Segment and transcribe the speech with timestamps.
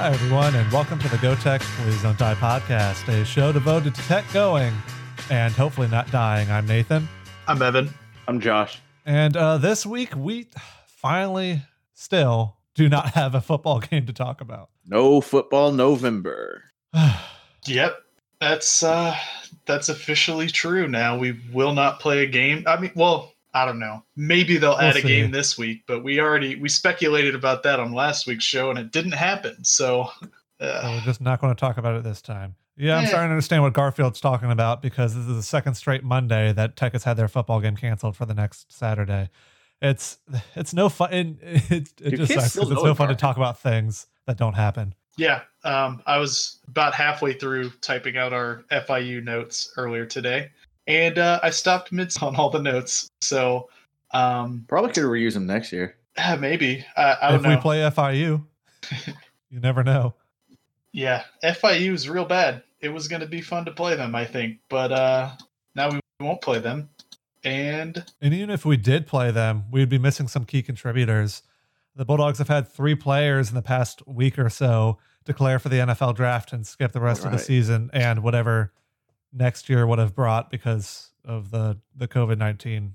[0.00, 3.94] Hi, everyone, and welcome to the Go Tech Please Don't Die podcast, a show devoted
[3.94, 4.72] to tech going
[5.28, 6.50] and hopefully not dying.
[6.50, 7.06] I'm Nathan.
[7.46, 7.92] I'm Evan.
[8.26, 8.80] I'm Josh.
[9.04, 10.46] And uh, this week, we
[10.86, 11.60] finally
[11.92, 14.70] still do not have a football game to talk about.
[14.86, 16.64] No football November.
[17.66, 17.98] Yep.
[18.40, 19.14] That's uh
[19.66, 21.18] that's officially true now.
[21.18, 22.64] We will not play a game.
[22.66, 24.04] I mean, well, I don't know.
[24.16, 27.80] Maybe they'll We'll add a game this week, but we already we speculated about that
[27.80, 29.64] on last week's show and it didn't happen.
[29.64, 30.10] So
[30.60, 32.54] So uh, we're just not going to talk about it this time.
[32.76, 36.02] Yeah, I'm starting to understand what Garfield's talking about because this is the second straight
[36.02, 39.28] Monday that Tech has had their football game canceled for the next Saturday.
[39.82, 40.18] It's
[40.54, 41.12] it's no fun.
[41.12, 44.06] It, it, it just sucks still 'cause it's no it, fun to talk about things
[44.26, 44.94] that don't happen.
[45.16, 50.50] yeah, um, I was about halfway through typing out our FIU notes earlier today,
[50.90, 53.08] and uh, I stopped mid on all the notes.
[53.20, 53.68] So
[54.12, 55.96] um, Probably could reuse them next year.
[56.16, 57.56] eh, maybe I, I if don't know.
[57.56, 58.44] we play FIU,
[59.50, 60.14] you never know.
[60.92, 62.62] Yeah, FIU is real bad.
[62.80, 65.30] It was going to be fun to play them, I think, but uh,
[65.76, 66.88] now we won't play them.
[67.44, 71.42] And And even if we did play them, we'd be missing some key contributors.
[71.96, 75.76] The Bulldogs have had three players in the past week or so declare for the
[75.76, 78.72] NFL draft and skip the rest of the season and whatever
[79.32, 82.94] next year would have brought because of the the COVID nineteen.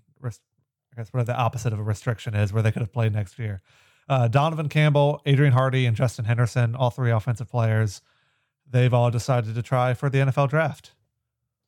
[0.96, 3.38] I guess what the opposite of a restriction is, where they could have played next
[3.38, 3.62] year.
[4.08, 8.02] Uh, Donovan Campbell, Adrian Hardy, and Justin Henderson, all three offensive players,
[8.70, 10.94] they've all decided to try for the NFL draft.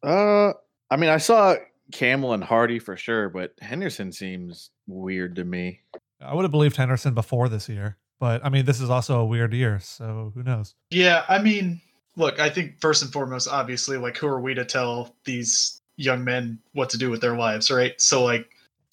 [0.04, 0.54] Uh,
[0.90, 1.56] I mean, I saw
[1.92, 5.82] Campbell and Hardy for sure, but Henderson seems weird to me.
[6.22, 9.26] I would have believed Henderson before this year, but I mean, this is also a
[9.26, 10.76] weird year, so who knows?
[10.90, 11.82] yeah, I mean,
[12.18, 16.24] look, I think first and foremost, obviously, like, who are we to tell these young
[16.26, 18.00] men what to do with their lives, right?
[18.02, 18.50] So, like,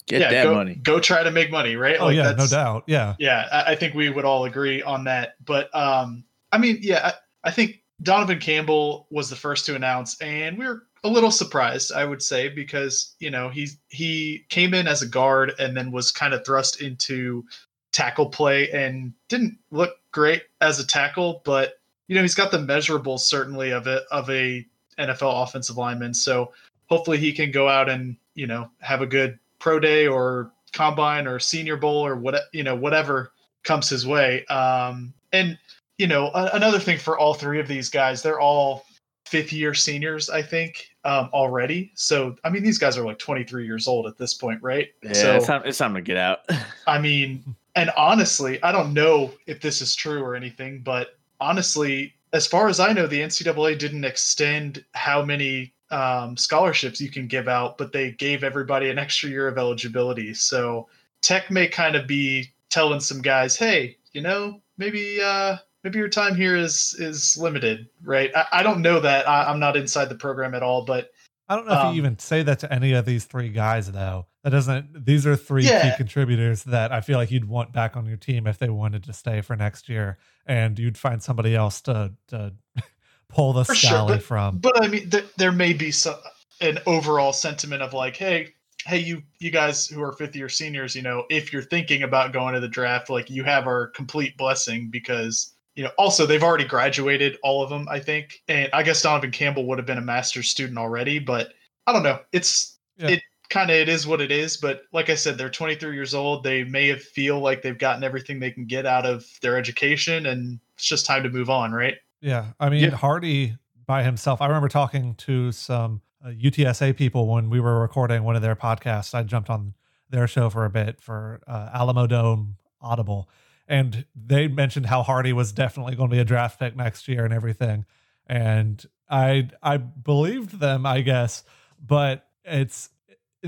[0.07, 0.75] Get yeah, that go, money.
[0.75, 1.97] Go try to make money, right?
[1.99, 2.83] Oh like, yeah, no doubt.
[2.85, 6.79] Yeah, yeah I, I think we would all agree on that but um i mean
[6.81, 7.11] yeah
[7.43, 11.31] I, I think donovan campbell was the first to announce and we are a little
[11.31, 15.75] surprised i would say because you know he he came in as a guard and
[15.75, 17.43] then was kind of thrust into
[17.91, 21.75] tackle play and didn't look great as a tackle but
[22.07, 24.65] you know he's got the measurables certainly of it of a
[24.99, 26.51] nfl offensive lineman so
[26.87, 31.27] hopefully he can go out and you know have a good pro day or combine
[31.27, 33.31] or senior bowl or what you know whatever
[33.63, 35.57] comes his way um and
[35.97, 38.85] you know a- another thing for all three of these guys they're all
[39.25, 43.65] fifth year seniors i think um already so i mean these guys are like 23
[43.65, 45.61] years old at this point right Yeah, so it's time.
[45.65, 46.41] It's time to get out.
[46.87, 47.43] I mean,
[47.75, 52.67] and honestly, I don't know if this is true or anything, but honestly, as far
[52.67, 57.77] as I know, the NCAA didn't extend how many um, scholarships you can give out,
[57.77, 60.33] but they gave everybody an extra year of eligibility.
[60.33, 60.87] So
[61.21, 66.09] Tech may kind of be telling some guys, "Hey, you know, maybe uh, maybe your
[66.09, 69.27] time here is is limited, right?" I, I don't know that.
[69.29, 71.11] I, I'm not inside the program at all, but
[71.47, 73.91] I don't know if Um, you even say that to any of these three guys
[73.91, 74.25] though.
[74.45, 75.05] That doesn't.
[75.05, 78.45] These are three key contributors that I feel like you'd want back on your team
[78.45, 82.53] if they wanted to stay for next year, and you'd find somebody else to to
[83.27, 84.59] pull the For sure, from.
[84.59, 86.13] but I mean, th- there may be some
[86.61, 88.53] an overall sentiment of like, hey,
[88.85, 92.31] hey, you you guys who are fifth year seniors, you know, if you're thinking about
[92.31, 96.43] going to the draft, like you have our complete blessing because you know also they've
[96.43, 99.97] already graduated all of them, I think, and I guess Donovan Campbell would have been
[99.97, 101.53] a master's student already, but
[101.87, 103.07] I don't know, it's Yeah.
[103.09, 106.13] it kind of it is what it is but like i said they're 23 years
[106.13, 109.57] old they may have feel like they've gotten everything they can get out of their
[109.57, 112.89] education and it's just time to move on right Yeah, I mean Yeah.
[112.91, 114.41] Hardy by himself.
[114.41, 118.55] I remember talking to some uh, UTSA people when we were recording one of their
[118.55, 119.13] podcasts.
[119.13, 119.75] I jumped on
[120.09, 123.29] their show for a bit for uh, Alamo Dome Audible,
[123.67, 127.25] and they mentioned how Hardy was definitely going to be a draft pick next year
[127.25, 127.85] and everything.
[128.27, 131.43] And I I believed them, I guess,
[131.79, 132.89] but it's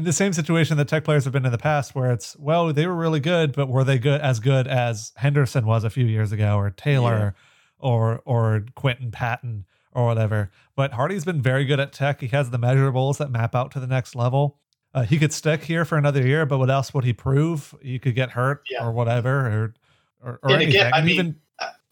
[0.03, 2.85] the same situation that tech players have been in the past where it's well they
[2.87, 6.31] were really good but were they good as good as henderson was a few years
[6.31, 7.35] ago or taylor
[7.79, 10.51] or or quinton patton or whatever.
[10.75, 12.21] But hardy's been very good at tech.
[12.21, 14.57] He has the measurables that map out to the next level.
[14.93, 17.73] Uh, he could stick here for another year but what else would he prove?
[17.81, 18.85] He could get hurt Yeah.
[18.85, 19.73] or whatever or
[20.23, 20.81] or, or And anything.
[20.81, 21.35] Again, I And mean, even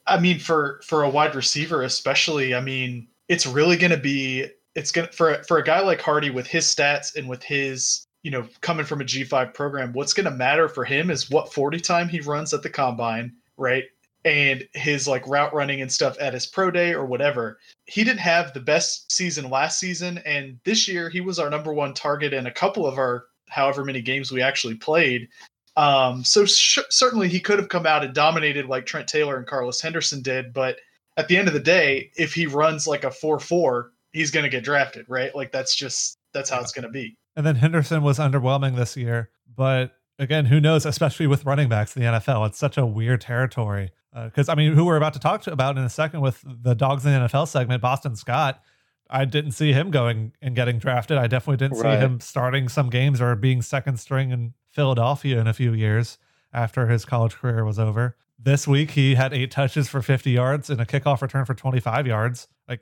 [0.08, 4.48] I mean, for for a wide receiver, especially, I mean, it's really going to be
[4.76, 8.32] it's to for for a guy like Hardy with his stats and with his you
[8.32, 9.94] know coming from a G five program.
[9.94, 13.86] What's to matter for him is what forty time he runs at the combine, right?
[14.26, 17.60] And his like route running and stuff at his pro day or whatever.
[17.86, 21.74] He didn't have the best season last season, and this year he was our number
[21.74, 25.30] one target in a couple of our however many games we actually played.
[25.78, 29.46] Um, so sh- certainly he could have come out and dominated like Trent Taylor and
[29.46, 30.78] Carlos Henderson did, but
[31.18, 34.46] at the end of the day, if he runs like a four four, he's going
[34.46, 35.36] to get drafted, right?
[35.36, 37.18] Like that's just that's how it's going to be.
[37.36, 40.86] And then Henderson was underwhelming this year, but again, who knows?
[40.86, 43.92] Especially with running backs in the NFL, it's such a weird territory.
[44.14, 46.42] Because uh, I mean, who we're about to talk to about in a second with
[46.46, 48.62] the dogs in the NFL segment, Boston Scott.
[49.08, 51.18] I didn't see him going and getting drafted.
[51.20, 52.00] I definitely didn't right.
[52.00, 56.18] see him starting some games or being second string in Philadelphia in a few years
[56.52, 58.18] after his college career was over.
[58.40, 62.08] This week he had eight touches for 50 yards and a kickoff return for 25
[62.08, 62.48] yards.
[62.68, 62.82] Like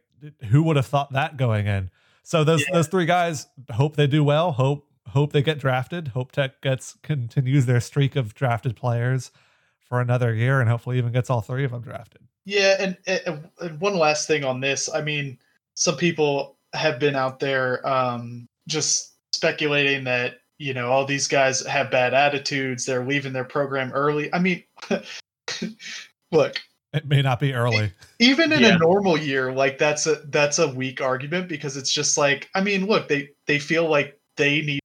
[0.50, 1.90] who would have thought that going in?
[2.24, 2.76] So those yeah.
[2.76, 4.52] those three guys hope they do well.
[4.52, 6.10] Hope hope they get drafted.
[6.10, 9.32] Hope Tech gets continues their streak of drafted players
[9.80, 12.22] for another year and hopefully even gets all three of them drafted.
[12.46, 14.90] Yeah, and, and, and one last thing on this.
[14.94, 15.38] I mean,
[15.76, 21.66] some people have been out there um, just speculating that you know all these guys
[21.66, 22.86] have bad attitudes.
[22.86, 24.34] They're leaving their program early.
[24.34, 24.64] I mean,
[26.32, 26.62] look,
[26.94, 27.92] it may not be early.
[28.20, 28.76] Even in yeah.
[28.76, 32.62] a normal year, like that's a that's a weak argument because it's just like I
[32.62, 34.80] mean, look, they they feel like they need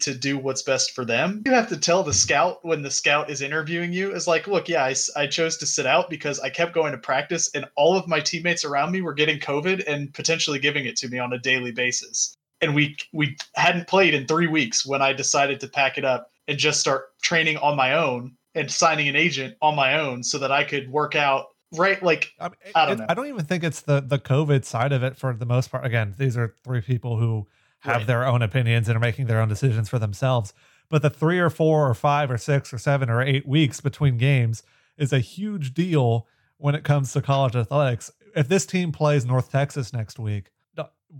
[0.00, 1.42] to do what's best for them.
[1.46, 4.68] You have to tell the scout when the scout is interviewing you is like, look,
[4.68, 7.96] yeah, I, I chose to sit out because I kept going to practice and all
[7.96, 11.32] of my teammates around me were getting COVID and potentially giving it to me on
[11.32, 12.34] a daily basis.
[12.60, 16.30] And we we hadn't played in three weeks when I decided to pack it up
[16.48, 20.38] and just start training on my own and signing an agent on my own so
[20.38, 23.06] that I could work out right like I, mean, I don't it, know.
[23.08, 25.84] I don't even think it's the the COVID side of it for the most part.
[25.84, 27.46] Again, these are three people who
[27.80, 28.06] have right.
[28.06, 30.54] their own opinions and are making their own decisions for themselves.
[30.88, 34.18] But the three or four or five or six or seven or eight weeks between
[34.18, 34.62] games
[34.98, 36.26] is a huge deal
[36.58, 38.10] when it comes to college athletics.
[38.36, 40.52] If this team plays North Texas next week,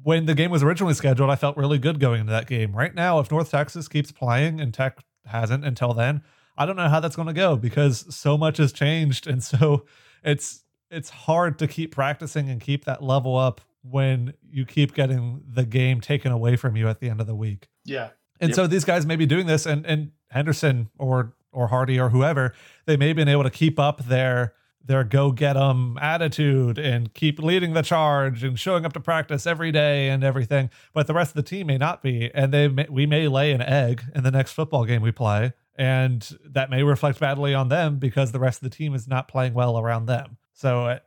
[0.02, 2.74] when the game was originally scheduled, I felt really good going into that game.
[2.74, 6.22] Right now, if North Texas keeps playing and Tech hasn't until then,
[6.56, 9.84] I don't know how that's going to go because so much has changed, and so
[10.22, 15.42] it's it's hard to keep practicing and keep that level up when you keep getting
[15.48, 17.68] the game taken away from you at the end of the week.
[17.84, 18.10] Yeah.
[18.40, 18.56] And yep.
[18.56, 22.54] so these guys may be doing this and and Henderson or or Hardy or whoever,
[22.86, 24.54] they may have been able to keep up their
[24.84, 29.46] their go get 'em attitude and keep leading the charge and showing up to practice
[29.46, 30.70] every day and everything.
[30.92, 33.52] But the rest of the team may not be, and they may, we may lay
[33.52, 37.68] an egg in the next football game we play, and that may reflect badly on
[37.68, 40.36] them because the rest of the team is not playing well around them.
[40.52, 40.98] So uh,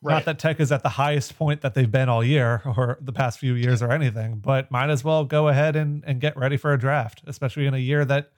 [0.00, 0.14] Right.
[0.14, 3.12] Not that Tech is at the highest point that they've been all year or the
[3.12, 6.56] past few years or anything, but might as well go ahead and, and get ready
[6.56, 8.30] for a draft, especially in a year that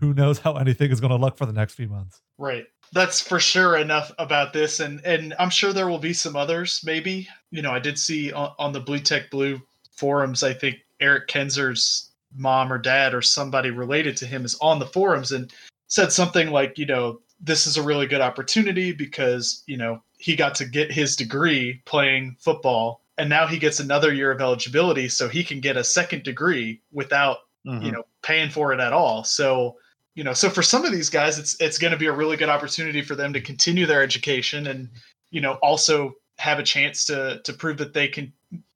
[0.00, 2.20] who knows how anything is going to look for the next few months.
[2.36, 2.66] Right.
[2.92, 4.78] That's for sure enough about this.
[4.78, 7.28] And and I'm sure there will be some others, maybe.
[7.50, 9.60] You know, I did see on, on the Blue Tech Blue
[9.92, 12.05] forums, I think Eric Kenzer's
[12.36, 15.52] mom or dad or somebody related to him is on the forums and
[15.88, 20.34] said something like, you know, this is a really good opportunity because, you know, he
[20.34, 25.08] got to get his degree playing football and now he gets another year of eligibility
[25.08, 27.84] so he can get a second degree without mm-hmm.
[27.84, 29.76] you know paying for it at all so
[30.14, 32.36] you know so for some of these guys it's it's going to be a really
[32.36, 34.88] good opportunity for them to continue their education and
[35.30, 38.32] you know also have a chance to to prove that they can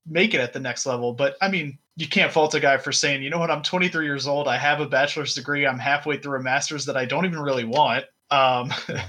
[0.06, 2.92] make it at the next level but i mean you can't fault a guy for
[2.92, 6.16] saying you know what i'm 23 years old i have a bachelor's degree i'm halfway
[6.16, 8.72] through a master's that i don't even really want um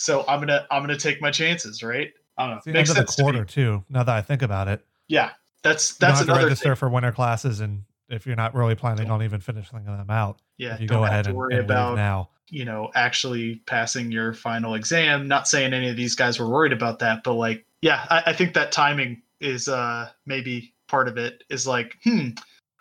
[0.00, 2.10] So I'm gonna I'm gonna take my chances, right?
[2.38, 2.72] I don't know.
[2.72, 3.84] Makes of the quarter to too.
[3.90, 4.82] Now that I think about it.
[5.08, 6.76] Yeah, that's that's you another register thing.
[6.76, 10.40] for winter classes, and if you're not really planning don't, on even finishing them out,
[10.56, 12.30] yeah, you go ahead and, worry and about now.
[12.48, 15.28] You know, actually passing your final exam.
[15.28, 18.32] Not saying any of these guys were worried about that, but like, yeah, I, I
[18.32, 21.44] think that timing is uh maybe part of it.
[21.48, 22.30] Is like, hmm,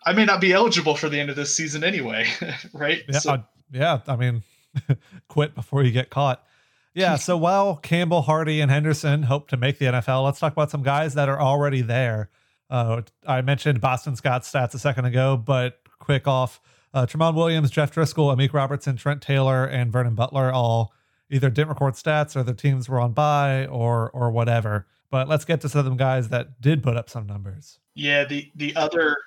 [0.05, 2.27] I may not be eligible for the end of this season anyway,
[2.73, 3.03] right?
[3.07, 3.99] Yeah, so, uh, yeah.
[4.07, 4.43] I mean,
[5.29, 6.43] quit before you get caught.
[6.93, 7.15] Yeah.
[7.15, 10.83] So while Campbell, Hardy, and Henderson hope to make the NFL, let's talk about some
[10.83, 12.29] guys that are already there.
[12.69, 16.61] Uh, I mentioned Boston Scott's stats a second ago, but quick off
[16.93, 20.93] uh, Tramon Williams, Jeff Driskel, Amik Robertson, Trent Taylor, and Vernon Butler all
[21.29, 24.87] either didn't record stats or their teams were on bye or or whatever.
[25.11, 27.79] But let's get to some of them guys that did put up some numbers.
[27.99, 29.17] Yeah, the the other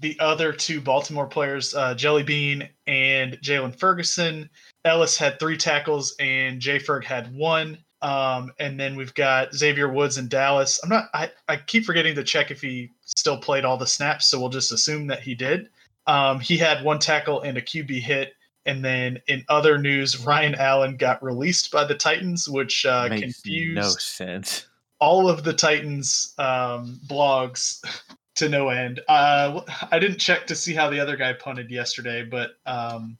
[0.00, 4.48] the other two Baltimore players, uh, Jelly Bean and Jaylon Ferguson,
[4.84, 7.78] Ellis had three tackles and Jay Ferg had one.
[8.00, 10.80] Um, and then we've got Xavier Woods in Dallas.
[10.82, 11.08] I'm not.
[11.14, 14.48] I, I keep forgetting to check if he still played all the snaps, so we'll
[14.48, 15.68] just assume that he did.
[16.08, 18.34] Um, he had one tackle and a QB hit.
[18.64, 23.76] And then in other news, Ryan Allen got released by the Titans, which uh, confused
[23.76, 24.66] no sense.
[25.00, 27.84] all of the Titans um, blogs
[28.36, 29.00] to no end.
[29.08, 29.60] Uh,
[29.90, 33.18] I didn't check to see how the other guy punted yesterday, but um,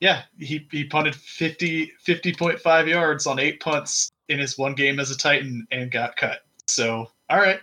[0.00, 5.10] yeah, he, he punted 50, 50.5 yards on eight punts in his one game as
[5.10, 6.40] a Titan and got cut.
[6.66, 7.60] So, all right.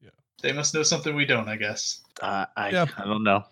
[0.00, 0.10] Yeah.
[0.42, 2.00] They must know something we don't, I guess.
[2.20, 2.90] Uh, I Yep.
[2.98, 3.44] I don't know.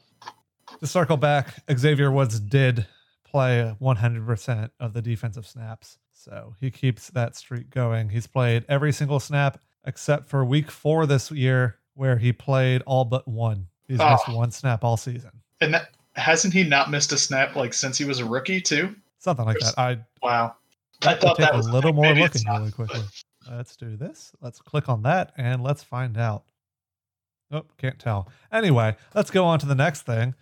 [0.80, 2.86] To circle back, Xavier Woods did
[3.24, 5.98] play 100% of the defensive snaps.
[6.12, 8.10] So he keeps that streak going.
[8.10, 13.04] He's played every single snap except for week four this year, where he played all
[13.04, 13.66] but one.
[13.86, 14.10] He's Oh.
[14.10, 15.30] missed one snap all season.
[15.60, 18.94] And that, hasn't he not missed a snap like since he was a rookie too?
[19.18, 19.80] Something like There's- that.
[19.80, 20.56] I Wow.
[21.04, 23.02] I thought that a little more looking not, really but- quickly.
[23.50, 24.32] Let's do this.
[24.40, 26.44] Let's click on that and let's find out.
[27.50, 28.30] Oh, can't tell.
[28.52, 30.34] Anyway, let's go on to the next thing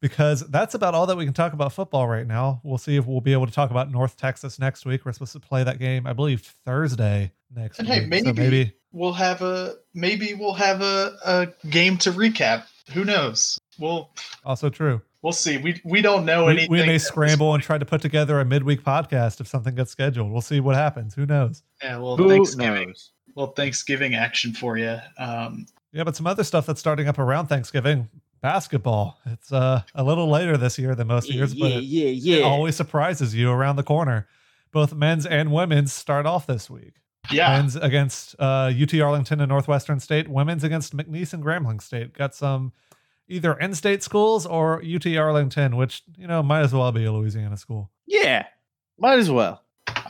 [0.00, 2.60] because that's about all that we can talk about football right now.
[2.64, 5.04] We'll see if we'll be able to talk about North Texas next week.
[5.04, 7.94] We're supposed to play that game, I believe, Thursday next And week.
[7.96, 12.64] hey, so maybe- maybe We'll have a maybe we'll have a, a game to recap.
[12.94, 13.58] Who knows?
[13.78, 14.08] We'll
[14.46, 15.02] also true.
[15.20, 15.58] we'll see.
[15.58, 16.70] We we don't know We, anything.
[16.70, 20.32] we may scramble and try to put together a midweek podcast if something gets scheduled.
[20.32, 21.14] We'll see what happens.
[21.14, 21.62] Who knows?
[21.82, 22.88] Yeah, well, Who Thanksgiving.
[22.88, 23.10] knows?
[23.34, 24.96] Well, Thanksgiving action for you.
[25.18, 28.08] Um, Yeah, but some other stuff that's starting up around Thanksgiving.
[28.40, 29.18] Basketball.
[29.26, 32.76] It's uh, a little later this year than most years, but it, yeah, it always
[32.76, 34.28] surprises you around the corner.
[34.72, 36.94] Both men's and women's start off this week.
[37.30, 40.28] yeah, Men's against uh, UT Arlington and Northwestern State.
[40.28, 42.12] Women's against McNeese and Grambling State.
[42.12, 42.72] Got some
[43.28, 47.56] either in-state schools or UT Arlington, which you know might as well be a Louisiana
[47.56, 47.90] school.
[48.06, 48.46] Yeah,
[48.98, 49.62] might as well.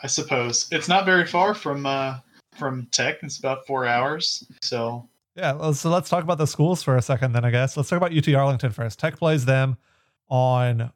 [0.02, 2.18] I suppose it's not very far from uh,
[2.54, 3.16] from Tech.
[3.22, 4.44] It's about four hours.
[4.62, 5.08] So
[5.38, 7.32] Yeah, well, so let's talk about the schools for a second.
[7.32, 8.98] Then I guess let's talk about UT Arlington first.
[8.98, 9.76] Tech plays them
[10.28, 10.90] on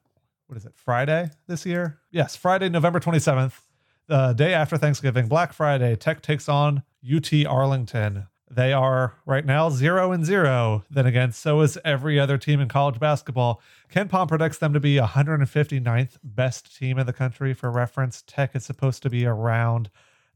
[0.47, 1.99] what is it Friday this year?
[2.11, 3.61] Yes, Friday, November twenty seventh,
[4.07, 5.95] the day after Thanksgiving, Black Friday.
[5.95, 8.27] Tech takes on UT Arlington.
[8.51, 10.83] They are right now zero and zero.
[10.91, 13.61] Then again, so is every other team in college basketball.
[13.93, 17.53] KenPom predicts them to be 159th best team in the country.
[17.53, 19.89] For reference, Tech is supposed to be around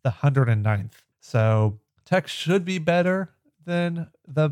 [0.03, 0.93] the 109th.
[1.19, 3.33] So Tech should be better
[3.67, 4.49] than the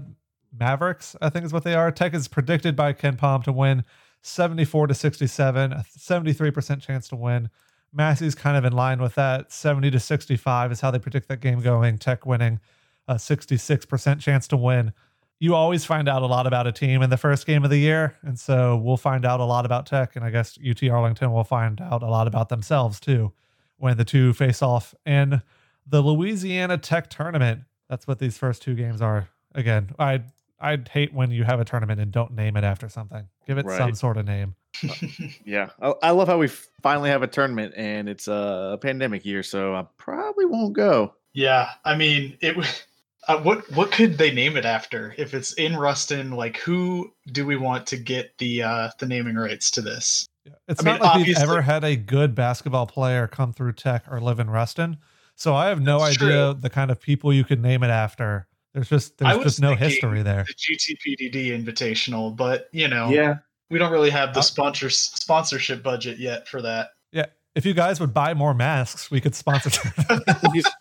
[0.58, 1.92] Mavericks, I think is what they are.
[1.92, 3.84] Tech is predicted by KenPom to win
[4.22, 7.50] 74 to 67, a 73% chance to win.
[7.92, 9.52] Massey's kind of in line with that.
[9.52, 11.98] 70 to 65 is how they predict that game going.
[11.98, 12.60] Tech winning
[13.08, 14.94] a 66% chance to win.
[15.40, 17.78] You always find out a lot about a team in the first game of the
[17.78, 18.16] year.
[18.22, 20.16] And so we'll find out a lot about Tech.
[20.16, 23.34] And I guess UT Arlington will find out a lot about themselves too
[23.78, 25.42] when the two face off in
[25.86, 27.62] the Louisiana Tech tournament.
[27.90, 29.30] That's what these first two games are.
[29.54, 30.22] Again, I
[30.60, 33.28] I'd hate when you have a tournament and don't name it after something.
[33.46, 34.56] Give it some sort of name.
[35.46, 36.48] Yeah, I, I love how we
[36.82, 41.14] finally have a tournament, and it's a pandemic year, so I probably won't go.
[41.34, 42.56] yeah, I mean it.
[43.28, 45.16] Uh, what what could they name it after?
[45.18, 49.36] If it's in Ruston, like who do we want to get the uh, the naming
[49.36, 50.28] rights to this?
[50.68, 54.04] It's I mean, like we've obviously- ever had a good basketball player come through Tech
[54.12, 54.98] or live in Ruston.
[55.36, 56.58] So I have no That's idea true.
[56.62, 58.48] the kind of people you could name it after.
[58.74, 60.46] There's just there's just no history there.
[60.48, 63.36] The GTPDD Invitational, but you know, Yeah,
[63.70, 66.90] we don't really have the sponsor sponsorship budget yet for that.
[67.12, 67.26] Yeah.
[67.56, 69.70] If you guys would buy more masks, we could sponsor.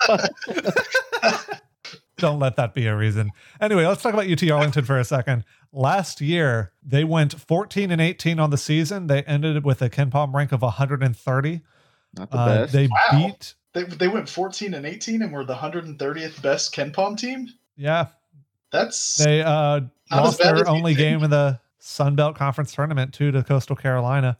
[2.17, 3.31] Don't let that be a reason.
[3.61, 5.45] Anyway, let's talk about UT Arlington for a second.
[5.73, 9.09] Last year, they went 14 and 18 on the season.
[9.09, 11.61] They ended with a KenPom rank of 130.
[12.17, 12.73] not the Uh, best.
[12.73, 12.99] they Wow.
[13.13, 17.49] beat, They they went 14 and 18 and were the 130th best KenPom team.
[17.77, 18.07] yeah,
[18.71, 23.43] That's they uh, lost their only game in the Sun Belt Conference tournament too to
[23.43, 24.39] Coastal Carolina.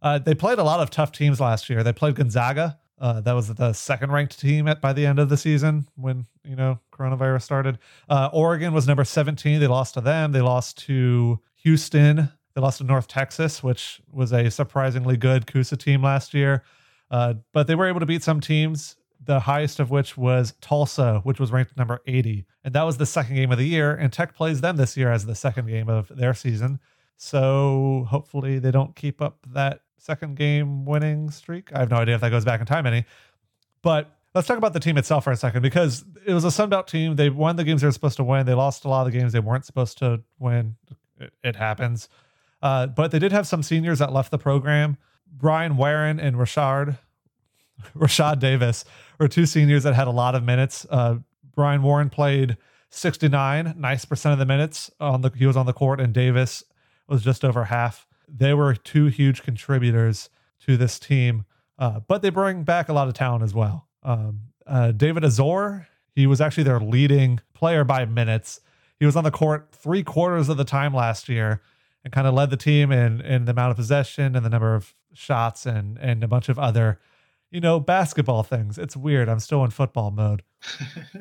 [0.00, 1.82] Uh, they played a lot of tough teams last year.
[1.82, 2.78] They played Gonzaga.
[2.98, 6.24] Uh, that was the second ranked team at by the end of the season when
[6.44, 7.78] you know coronavirus started.
[8.08, 9.60] Uh, Oregon was number 17.
[9.60, 10.32] They lost to them.
[10.32, 12.30] They lost to Houston.
[12.54, 16.62] They lost to North Texas, which was a surprisingly good CUSA team last year.
[17.10, 21.20] Uh, but they were able to beat some teams, the highest of which was Tulsa,
[21.24, 22.46] which was ranked number 80.
[22.64, 23.94] And that was the second game of the year.
[23.94, 26.80] And Tech plays them this year as the second game of their season.
[27.16, 31.70] So hopefully they don't keep up that second game winning streak.
[31.72, 33.04] I have no idea if that goes back in time any.
[33.82, 36.86] But let's talk about the team itself for a second because it was a Sunbelt
[36.86, 37.16] team.
[37.16, 38.46] They won the games they were supposed to win.
[38.46, 40.76] They lost a lot of the games they weren't supposed to win.
[41.18, 42.08] It, it happens.
[42.62, 44.96] Uh, but they did have some seniors that left the program.
[45.26, 46.98] Brian Warren and Rashard
[47.96, 48.84] Rashad Davis
[49.18, 50.86] were two seniors that had a lot of minutes.
[50.90, 51.16] Uh,
[51.54, 52.56] Brian Warren played
[52.90, 56.64] 69, nice percent of the minutes on the he was on the court, and Davis
[57.08, 58.06] was just over half.
[58.28, 60.28] They were two huge contributors
[60.66, 61.44] to this team,
[61.78, 63.88] uh, but they bring back a lot of talent as well.
[64.02, 68.60] Um, uh, David Azore, he was actually their leading player by minutes.
[68.98, 71.62] He was on the court three quarters of the time last year
[72.02, 74.74] and kind of led the team in in the amount of possession and the number
[74.74, 77.00] of shots and and a bunch of other
[77.50, 78.78] you know basketball things.
[78.78, 79.28] It's weird.
[79.28, 80.42] I'm still in football mode.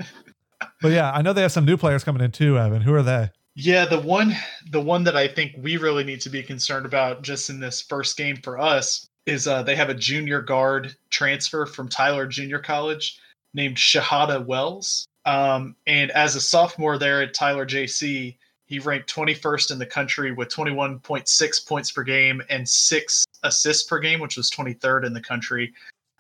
[0.82, 2.82] but yeah, I know they have some new players coming in too, Evan.
[2.82, 3.30] Who are they?
[3.56, 4.36] Yeah, the one
[4.70, 7.82] the one that I think we really need to be concerned about just in this
[7.82, 12.60] first game for us is uh, they have a junior guard transfer from Tyler Junior
[12.60, 13.20] College
[13.54, 15.08] named Shahada Wells.
[15.26, 20.32] Um, and as a sophomore there at Tyler JC, he ranked 21st in the country
[20.32, 25.22] with 21.6 points per game and six assists per game, which was 23rd in the
[25.22, 25.74] country.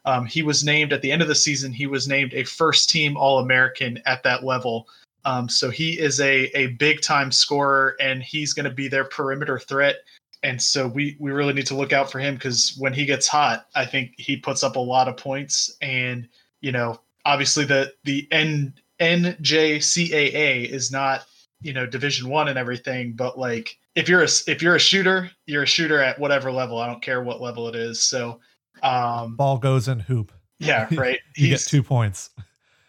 [0.06, 2.90] Um, he was named at the end of the season, he was named a first
[2.90, 4.88] team All American at that level.
[5.26, 9.06] Um, so he is a, a big time scorer and he's going to be their
[9.06, 9.96] perimeter threat.
[10.44, 13.28] And so we, we really need to look out for him because when he gets
[13.28, 15.76] hot, I think he puts up a lot of points.
[15.82, 16.30] And,
[16.62, 21.26] you know, obviously the, the N, NJCAA is not,
[21.66, 25.32] you know, division one and everything, but like if you're a, if you're a shooter,
[25.48, 26.78] you're a shooter at whatever level.
[26.80, 28.02] I don't care what level it is.
[28.04, 28.40] So,
[28.84, 30.32] um, Ball goes in hoop.
[30.60, 31.20] yeah, right.
[31.36, 32.30] you get He's- two points.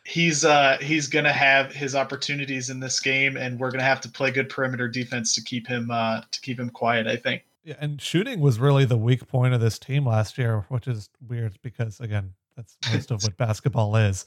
[0.04, 4.08] he's uh he's gonna have his opportunities in this game and we're gonna have to
[4.08, 7.74] play good perimeter defense to keep him uh to keep him quiet i think Yeah,
[7.80, 11.58] and shooting was really the weak point of this team last year, which is weird
[11.62, 14.26] because again, that's most of what basketball is.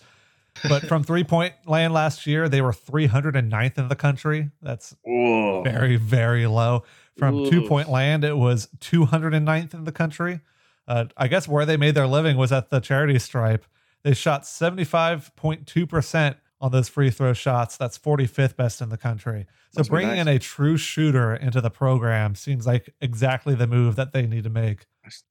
[0.68, 4.52] But from three point land last year, they were 309th in the country.
[4.62, 5.64] That's Whoa.
[5.64, 6.84] very, very low.
[7.18, 10.40] From two point land, it was 209th in the country.
[10.88, 13.66] Uh, I guess where they made their living was at the charity stripe.
[14.04, 17.78] They shot 75.2% on those free throw shots.
[17.78, 19.46] That's 45th best in the country.
[19.72, 20.22] So Must bringing nice.
[20.22, 24.44] in a true shooter into the program seems like exactly the move that they need
[24.46, 24.86] to make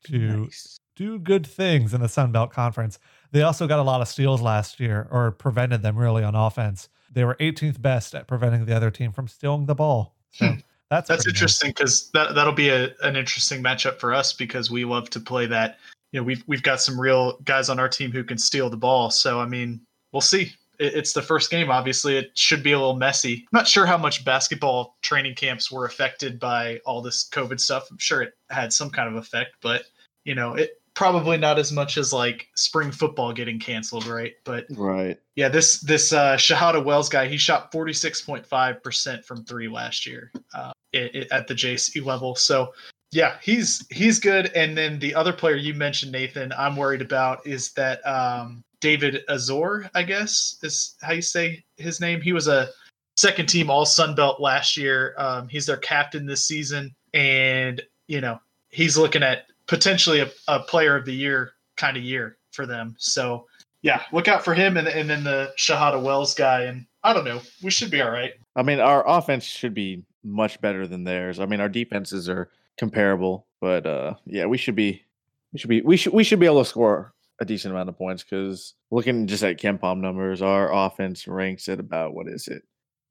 [0.04, 0.78] to- nice.
[0.96, 2.98] do good things in the Sun Belt Conference.
[3.32, 6.88] They also got a lot of steals last year, or prevented them really on offense.
[7.12, 10.14] They were 18th best at preventing the other team from stealing the ball.
[10.32, 10.58] So Hmm.
[10.90, 14.84] that's that's interesting because that, that'll be a, an interesting matchup for us because we
[14.84, 15.78] love to play that.
[16.12, 18.76] You know we've we've got some real guys on our team who can steal the
[18.76, 19.10] ball.
[19.10, 19.80] So i mean
[20.12, 20.52] we'll see.
[20.78, 21.70] It, it's the first game.
[21.70, 23.46] Obviously it should be a little messy.
[23.52, 27.88] I'm not sure how much basketball training camps were affected by all this covid stuff.
[27.90, 29.84] I'm sure it had some kind of effect but
[30.24, 34.66] you know it probably not as much as like spring football getting canceled right but
[34.70, 35.16] Right.
[35.36, 39.44] yeah, this this uh, Shahada Wells guy, he shot forty six point five percent from
[39.44, 42.34] three last year uh, i i at the JC level.
[42.34, 42.72] So
[43.12, 44.50] yeah, he's he's good.
[44.56, 49.22] And then the other player you mentioned, Nathan, I'm worried about is that um, David
[49.28, 52.20] Azore, I guess is how you say his name.
[52.20, 52.70] He was a
[53.16, 55.14] second team All Sun Belt last year.
[55.16, 60.60] Um, he's their captain this season, and you know he's looking at potentially a, a
[60.60, 62.96] Player of the Year kind of year for them.
[62.98, 63.46] So
[63.82, 66.62] yeah, look out for him and, and then the Shahada Wells guy.
[66.62, 68.32] And I don't know, we should be all right.
[68.56, 71.38] I mean, our offense should be much better than theirs.
[71.38, 75.04] I mean, our defenses are comparable, but uh, yeah, we should be,
[75.52, 77.96] we should be, we should, we should be able to score a decent amount of
[77.96, 82.62] points because looking just at KenPom numbers, our offense ranks at about what is it,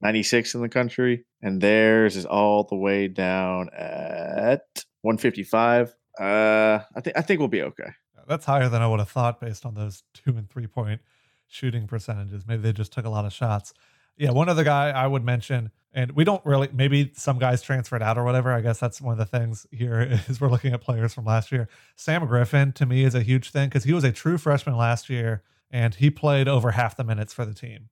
[0.01, 4.63] ninety six in the country, and theirs is all the way down at
[5.01, 5.95] one fifty five.
[6.19, 7.89] Uh, I think I think we'll be okay.
[8.27, 11.01] That's higher than I would have thought based on those two and three point
[11.47, 12.45] shooting percentages.
[12.47, 13.73] Maybe they just took a lot of shots.
[14.17, 18.01] Yeah, one other guy I would mention, and we don't really, maybe some guys transferred
[18.01, 18.51] out or whatever.
[18.51, 21.51] I guess that's one of the things here is we're looking at players from last
[21.51, 21.69] year.
[21.95, 25.07] Sam Griffin to me is a huge thing because he was a true freshman last
[25.09, 27.89] year and he played over half the minutes for the team.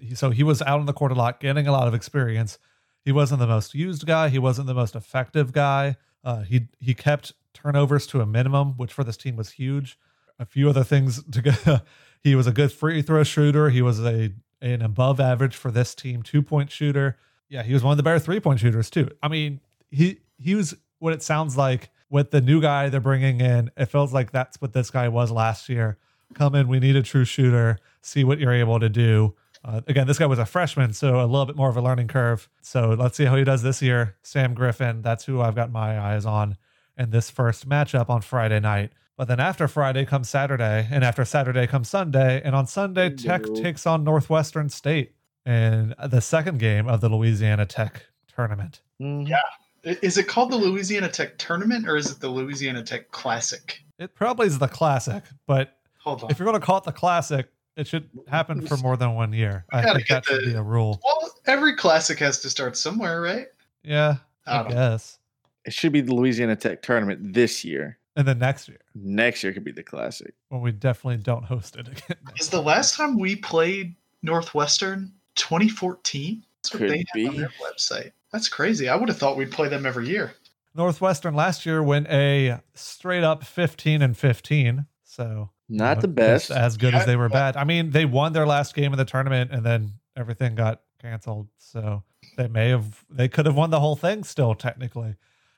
[0.00, 2.58] He- so he was out on the court a lot, getting a lot of experience.
[3.04, 4.30] He wasn't the most used guy.
[4.30, 5.96] He wasn't the most effective guy.
[6.24, 9.98] Uh, he he kept turnovers to a minimum, which for this team was huge.
[10.38, 11.52] A few other things to go.
[12.22, 13.70] he was a good free throw shooter.
[13.70, 17.16] He was a an above average for this team two point shooter.
[17.48, 19.08] Yeah, he was one of the better three point shooters too.
[19.22, 23.40] I mean, he he was what it sounds like with the new guy they're bringing
[23.40, 23.70] in.
[23.76, 25.98] It feels like that's what this guy was last year.
[26.34, 27.78] Come in, we need a true shooter.
[28.02, 29.34] See what you're able to do.
[29.64, 32.08] Uh, again, this guy was a freshman, so a little bit more of a learning
[32.08, 32.48] curve.
[32.60, 34.16] So let's see how he does this year.
[34.22, 36.56] Sam Griffin, that's who I've got my eyes on
[36.96, 38.92] in this first matchup on Friday night.
[39.16, 43.42] But then after Friday comes Saturday, and after Saturday comes Sunday, and on Sunday, Tech
[43.54, 45.14] takes on Northwestern State
[45.46, 48.02] in the second game of the Louisiana Tech
[48.34, 48.80] tournament.
[49.00, 49.28] Mhm.
[49.28, 49.40] Yeah.
[50.02, 53.82] Is it called the Louisiana Tech Tournament or is it the Louisiana Tech Classic?
[53.98, 56.30] It probably is the classic, but Hold on.
[56.30, 59.32] if you're going to call it the classic, it should happen for more than one
[59.34, 59.66] year.
[59.70, 61.00] I Gotta think that get should be a rule.
[61.04, 63.48] well, every classic has to start somewhere, right?
[63.82, 64.74] Yeah, I I don't know.
[64.74, 65.18] guess.
[65.64, 67.98] It should be the Louisiana Tech tournament this year.
[68.16, 70.34] And then next year, Next year could be the classic.
[70.48, 72.16] when we definitely don't host it again.
[72.40, 76.44] Is the last time we played Northwestern 2014?
[76.62, 77.38] That's what Could they have on be.
[77.38, 78.12] their website.
[78.32, 78.88] That's crazy.
[78.88, 80.34] I would have thought we'd play them every year.
[80.74, 84.86] Northwestern last year went a straight up 15 and 15.
[85.04, 86.50] So Not know, the best.
[86.50, 87.56] as good Yeah, as they were bad.
[87.56, 91.48] I mean, they won their last game of the tournament and then everything got canceled.
[91.58, 92.02] So
[92.36, 95.14] they may have, they could have won the whole thing still, technically.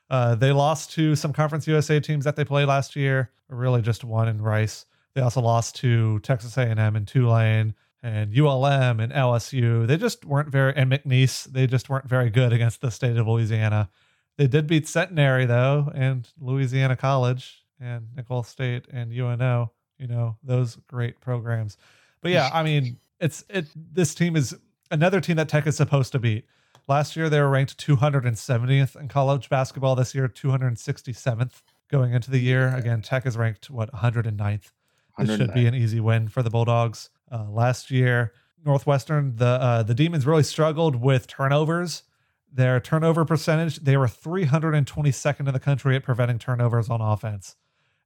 [0.09, 4.03] Uh, they lost to some Conference USA teams that they played last year, really just
[4.03, 4.85] one in Rice.
[5.13, 9.87] They also lost to Texas A&M and Tulane and ULM and LSU.
[9.87, 13.27] They just weren't very, and McNeese, they just weren't very good against the state of
[13.27, 13.89] Louisiana.
[14.37, 19.71] They did beat Centenary though, and Louisiana College and Nicholls State and UNO.
[19.97, 21.77] You know those great programs.
[22.21, 23.65] But yeah, I mean, it's it.
[23.75, 24.55] This team is
[24.91, 26.45] another team that Tech is supposed to beat.
[26.87, 29.95] Last year they were ranked 270th in college basketball.
[29.95, 32.73] This year 267th going into the year.
[32.75, 34.71] Again, Tech is ranked what 109th.
[35.17, 37.09] This should be an easy win for the Bulldogs.
[37.31, 42.03] Uh, last year, Northwestern the uh, the Demons really struggled with turnovers
[42.51, 47.55] their turnover percentage, they were 322nd in the country at preventing turnovers on offense.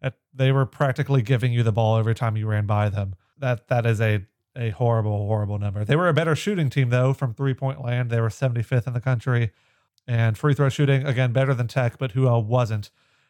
[0.01, 3.15] At, they were practically giving you the ball every time you ran by them.
[3.37, 5.85] That that is a a horrible, horrible number.
[5.85, 8.09] They were a better shooting team though from three point land.
[8.09, 9.51] They were 75th in the country,
[10.07, 12.89] and free throw shooting again better than Tech, but who else wasn't?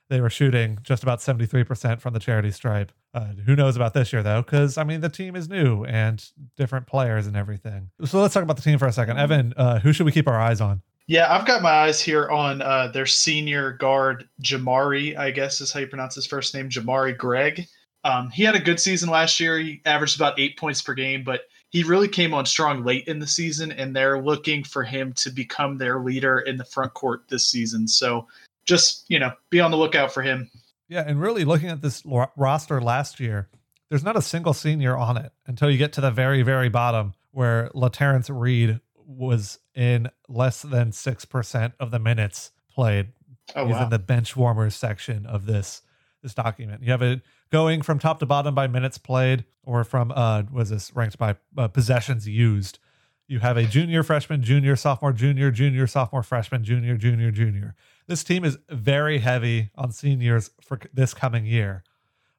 [0.10, 2.92] They were shooting just about 73% from the charity stripe.
[3.14, 4.42] Uh, who knows about this year though?
[4.42, 6.24] Because I mean the team is new and
[6.58, 7.92] different players and everything.
[8.04, 9.18] So let's talk about the team for a second.
[9.18, 10.82] Evan, uh, who should we keep our eyes on?
[11.08, 15.72] Yeah, I've got my eyes here on uh, their senior guard, Jamari, I guess is
[15.72, 17.68] how you pronounce his first name, Jamari Gregg.
[18.04, 19.60] Um, he had a good season last year.
[19.60, 23.20] He averaged about eight points per game, but he really came on strong late in
[23.20, 27.24] the season, and they're looking for him to become their leader in the front court
[27.30, 27.88] this season.
[27.88, 28.28] So
[28.66, 30.50] just, you know, be on the lookout for him.
[30.90, 32.04] Yeah, and really looking at this
[32.36, 33.48] roster last year,
[33.90, 37.14] there's not a single senior on it until you get to the very, very bottom
[37.32, 43.10] where LaTerrence Reed was in less than 6% of the minutes played.
[43.56, 43.84] Oh, He's wow.
[43.84, 45.82] in the bench warmers section of this
[46.22, 46.84] this document.
[46.84, 50.70] You have it going from top to bottom by minutes played or from uh was
[50.70, 52.80] this ranked by uh, possessions used.
[53.28, 57.76] You have a junior, freshman, junior, sophomore, junior, junior, sophomore, freshman, junior, junior, junior.
[58.08, 61.84] This team is very heavy on seniors for this coming year.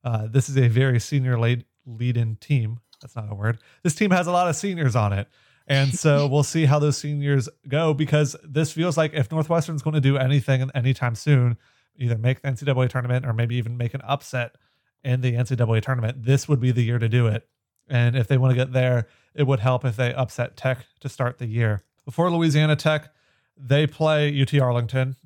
[0.04, 2.80] Uh, this is a very senior lead lead in team.
[3.00, 3.58] That's not a word.
[3.82, 5.28] This team has a lot of seniors on it.
[5.66, 9.94] And so we'll see how those seniors go because this feels like if Northwestern's going
[9.94, 11.56] to do anything anytime soon,
[11.96, 14.56] either make the NCAA tournament or maybe even make an upset
[15.04, 17.48] in the NCAA tournament, this would be the year to do it.
[17.88, 21.08] And if they want to get there, it would help if they upset Tech to
[21.08, 21.82] start the year.
[22.04, 23.12] Before Louisiana Tech,
[23.56, 25.16] they play UT Arlington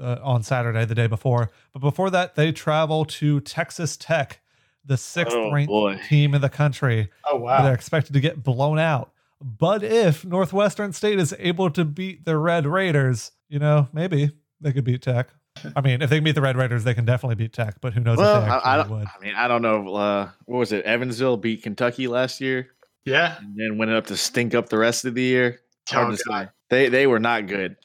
[0.00, 1.50] uh, on Saturday, the day before.
[1.72, 4.40] But before that, they travel to Texas Tech,
[4.84, 6.00] the sixth oh, ranked boy.
[6.08, 7.10] team in the country.
[7.30, 7.62] Oh, wow.
[7.62, 9.12] They're expected to get blown out.
[9.40, 14.72] But if Northwestern State is able to beat the Red Raiders, you know, maybe they
[14.72, 15.28] could beat Tech.
[15.74, 17.80] I mean, if they can beat the Red Raiders, they can definitely beat Tech.
[17.80, 19.06] But who knows well, if they actually I, I would?
[19.06, 19.94] I mean, I don't know.
[19.94, 20.84] Uh, what was it?
[20.84, 22.70] Evansville beat Kentucky last year.
[23.04, 25.60] Yeah, and then went up to stink up the rest of the year.
[25.88, 26.48] Hard oh, to say.
[26.68, 27.76] They they were not good.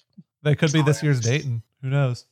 [0.43, 1.62] They could be this year's Dayton.
[1.81, 2.25] Who knows?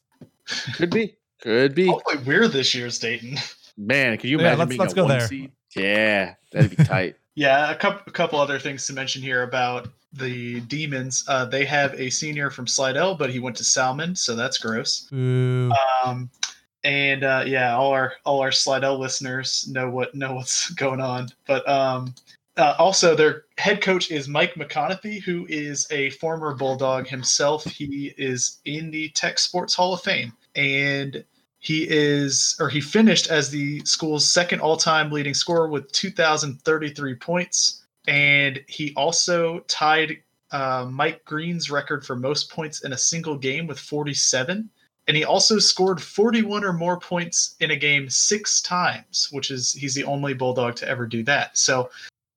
[0.75, 1.15] Could be.
[1.41, 1.87] Could be.
[1.87, 3.37] Hopefully, we're this year's Dayton.
[3.77, 5.27] Man, can you imagine yeah, let's, being let's a go one there.
[5.27, 5.51] seed?
[5.75, 7.15] Yeah, that'd be tight.
[7.39, 11.23] Yeah, a couple a couple other things to mention here about the demons.
[11.25, 15.07] Uh, they have a senior from Slidell, but he went to Salmen, so that's gross.
[16.03, 16.29] Um,
[16.83, 21.29] and uh, yeah, all our all our Slidell listeners know what know what's going on.
[21.47, 22.13] But um,
[22.57, 27.63] uh, also, their head coach is Mike McConathy, who is a former Bulldog himself.
[27.63, 31.23] He is in the Tech Sports Hall of Fame, and
[31.59, 37.15] he is, or he finished as the school's second all time leading scorer with 2,033
[37.15, 37.85] points.
[38.07, 40.17] And he also tied
[40.51, 44.69] uh, Mike Green's record for most points in a single game with 47.
[45.07, 49.73] And he also scored 41 or more points in a game six times, which is,
[49.73, 51.57] he's the only Bulldog to ever do that.
[51.57, 51.89] So,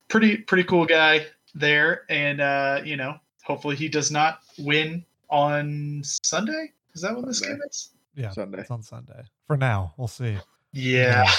[0.09, 2.07] pretty, pretty cool guy there.
[2.09, 6.73] And, uh, you know, hopefully he does not win on Sunday.
[6.95, 7.91] Is that when this game is?
[8.15, 8.61] Yeah, Sunday.
[8.61, 9.23] It's on Sunday.
[9.47, 10.37] For now, we'll see.
[10.73, 11.31] Yeah.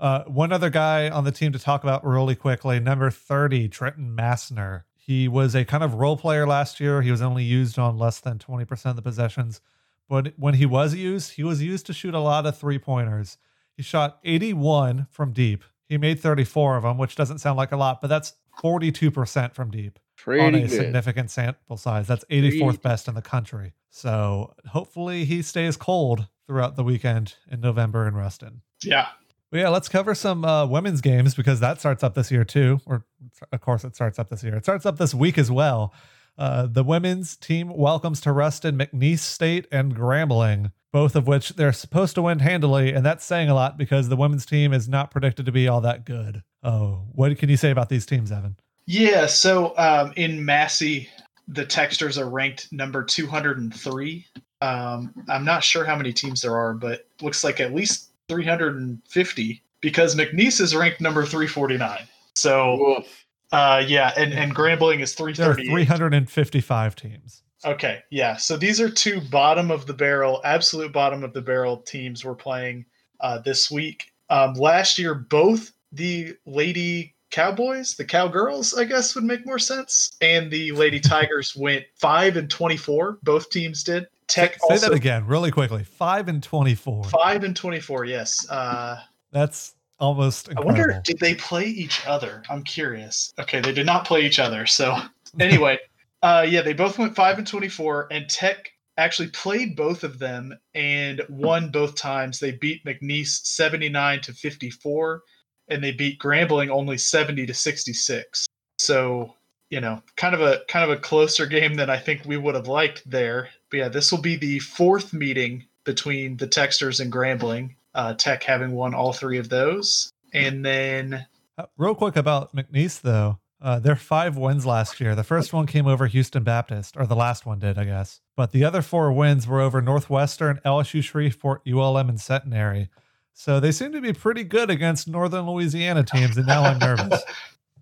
[0.00, 4.16] Uh, one other guy on the team to talk about really quickly, number 30, Trenton
[4.16, 4.84] Massner.
[4.96, 7.02] He was a kind of role player last year.
[7.02, 9.60] He was only used on less than 20% of the possessions.
[10.08, 13.38] But when he was used, he was used to shoot a lot of three pointers.
[13.76, 15.64] He shot 81 from deep.
[15.88, 19.70] He made 34 of them, which doesn't sound like a lot, but that's 42% from
[19.70, 19.98] deep.
[20.16, 20.70] Pretty on a good.
[20.70, 22.06] significant sample size.
[22.06, 22.78] That's 84th Pretty.
[22.78, 23.72] best in the country.
[23.90, 28.62] So hopefully he stays cold throughout the weekend in November in Ruston.
[28.82, 29.08] Yeah.
[29.50, 32.80] But yeah, let's cover some uh, women's games because that starts up this year too.
[32.86, 33.04] Or
[33.50, 34.56] of course, it starts up this year.
[34.56, 35.94] It starts up this week as well.
[36.36, 41.72] Uh, the women's team welcomes to Ruston McNeese State and Grambling, both of which they're
[41.72, 45.10] supposed to win handily, and that's saying a lot because the women's team is not
[45.10, 46.44] predicted to be all that good.
[46.62, 48.56] Oh, what can you say about these teams, Evan?
[48.86, 51.08] Yeah, so um, in Massey,
[51.48, 54.26] the Techsters are ranked number 203.
[54.60, 59.62] Um, I'm not sure how many teams there are, but looks like at least 350
[59.80, 62.00] because McNeese is ranked number 349.
[62.34, 63.04] So,
[63.52, 67.42] uh, yeah, and, and Grambling is There are 355 teams.
[67.64, 68.36] Okay, yeah.
[68.36, 72.34] So these are two bottom of the barrel, absolute bottom of the barrel teams we're
[72.34, 72.84] playing
[73.20, 74.12] uh, this week.
[74.30, 80.16] Um, last year, both the Lady Cowboys, the Cowgirls, I guess would make more sense,
[80.20, 83.18] and the Lady Tigers went five and twenty-four.
[83.22, 84.06] Both teams did.
[84.28, 85.84] Tech Say also that again, really quickly.
[85.84, 87.04] Five and 24.
[87.04, 88.04] five and twenty-four.
[88.04, 88.48] Yes.
[88.50, 89.00] Uh,
[89.32, 92.42] That's almost I wonder, did they play each other?
[92.48, 93.32] I'm curious.
[93.38, 94.66] Okay, they did not play each other.
[94.66, 94.96] So
[95.40, 95.78] anyway,
[96.22, 100.58] uh, yeah, they both went five and twenty-four, and Tech actually played both of them
[100.74, 102.38] and won both times.
[102.38, 105.22] They beat McNeese seventy-nine to fifty-four,
[105.68, 108.46] and they beat Grambling only seventy to sixty-six.
[108.78, 109.34] So
[109.70, 112.54] you know, kind of a kind of a closer game than I think we would
[112.54, 113.48] have liked there.
[113.70, 117.74] But yeah, this will be the fourth meeting between the Techsters and Grambling.
[117.94, 121.26] Uh, Tech having won all three of those, and then
[121.56, 123.40] Uh, real quick about McNeese, though.
[123.60, 125.16] Uh, their five wins last year.
[125.16, 128.20] The first one came over Houston Baptist, or the last one did, I guess.
[128.36, 132.88] But the other four wins were over Northwestern, LSU Shreveport, ULM, and Centenary.
[133.38, 137.22] So they seem to be pretty good against Northern Louisiana teams, and now I'm nervous.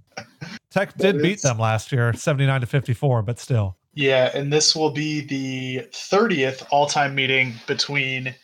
[0.70, 3.78] Tech did beat them last year, 79 to 54, but still.
[3.94, 8.34] Yeah, and this will be the 30th all time meeting between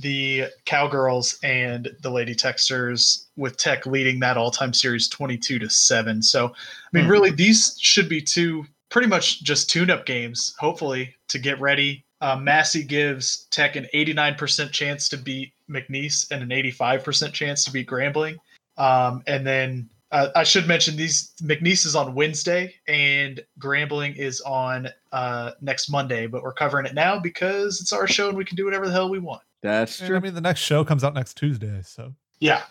[0.00, 5.70] the Cowgirls and the Lady Techsters, with Tech leading that all time series 22 to
[5.70, 6.20] 7.
[6.20, 6.52] So, I
[6.92, 7.10] mean, Hmm.
[7.12, 12.04] really, these should be two pretty much just tune up games, hopefully, to get ready.
[12.20, 17.72] Uh, Massey gives Tech an 89% chance to beat McNeese and an 85% chance to
[17.72, 18.36] beat Grambling.
[18.78, 24.40] Um, and then uh, I should mention these McNeese is on Wednesday and Grambling is
[24.42, 28.44] on uh, next Monday, but we're covering it now because it's our show and we
[28.44, 29.42] can do whatever the hell we want.
[29.62, 30.16] That's And, true.
[30.16, 31.80] I mean, the next show comes out next Tuesday.
[31.82, 32.62] So Yeah.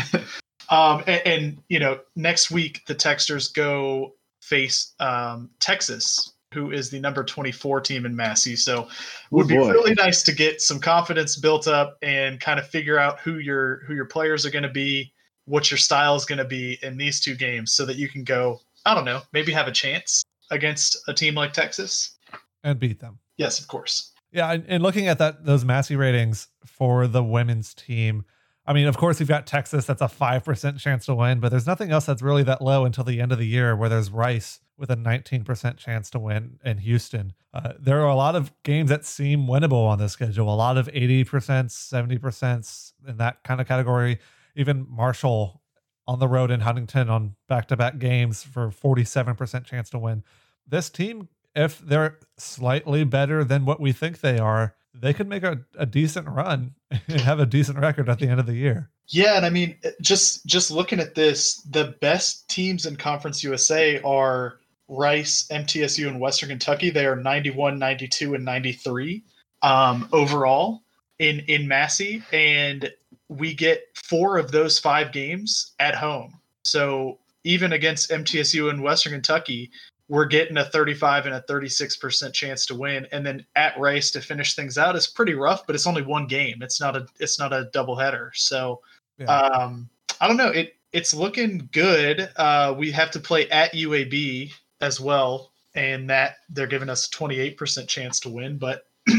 [0.70, 6.90] um, and, and, you know, next week the Techsters go face um, Texas, who is
[6.90, 8.56] the number 24 team in Massey.
[8.56, 8.88] So it
[9.30, 9.70] would be boy.
[9.70, 13.84] really nice to get some confidence built up and kind of figure out who your
[13.86, 15.12] who your players are going to be,
[15.44, 18.24] what your style is going to be in these two games, so that you can
[18.24, 18.60] go.
[18.84, 22.16] I don't know, maybe have a chance against a team like Texas.
[22.64, 23.18] and beat them.
[23.36, 24.12] Yes, of course.
[24.32, 28.24] Yeah, and, and looking at that those Massey ratings for the women's team,
[28.66, 31.50] I mean, of course, you've got Texas that's a five percent chance to win, but
[31.50, 34.10] there's nothing else that's really that low until the end of the year, where there's
[34.10, 37.34] Rice with a 19% chance to win in Houston.
[37.52, 40.78] Uh, there are a lot of games that seem winnable on the schedule, a lot
[40.78, 44.18] of 80%, 70% in that kind of category.
[44.56, 45.60] Even Marshall
[46.06, 50.24] on the road in Huntington on back to back games for 47% chance to win.
[50.66, 55.42] This team, if they're slightly better than what we think they are, they could make
[55.42, 58.90] a, a decent run and have a decent record at the end of the year.
[59.08, 64.00] Yeah, and I mean, just just looking at this, the best teams in Conference USA
[64.02, 66.90] are Rice, MTSU, and Western Kentucky.
[66.90, 69.22] They are 91, 92, and 93
[69.62, 70.82] um, overall
[71.18, 72.92] in in Massey, and
[73.28, 76.40] we get four of those five games at home.
[76.64, 79.70] So even against MTSU and Western Kentucky,
[80.10, 83.06] we're getting a 35 and a 36% chance to win.
[83.12, 86.26] And then at Rice to finish things out is pretty rough but it's only one
[86.26, 86.62] game.
[86.62, 88.30] It's not a it's not a doubleheader.
[88.34, 88.80] So
[89.18, 89.26] Yeah.
[89.36, 89.88] um
[90.20, 90.48] i don't know.
[90.48, 92.28] It it's looking good.
[92.36, 97.86] Uh we have to play at uab as well and that they're giving us 28%
[97.86, 98.58] chance to win.
[98.58, 98.88] But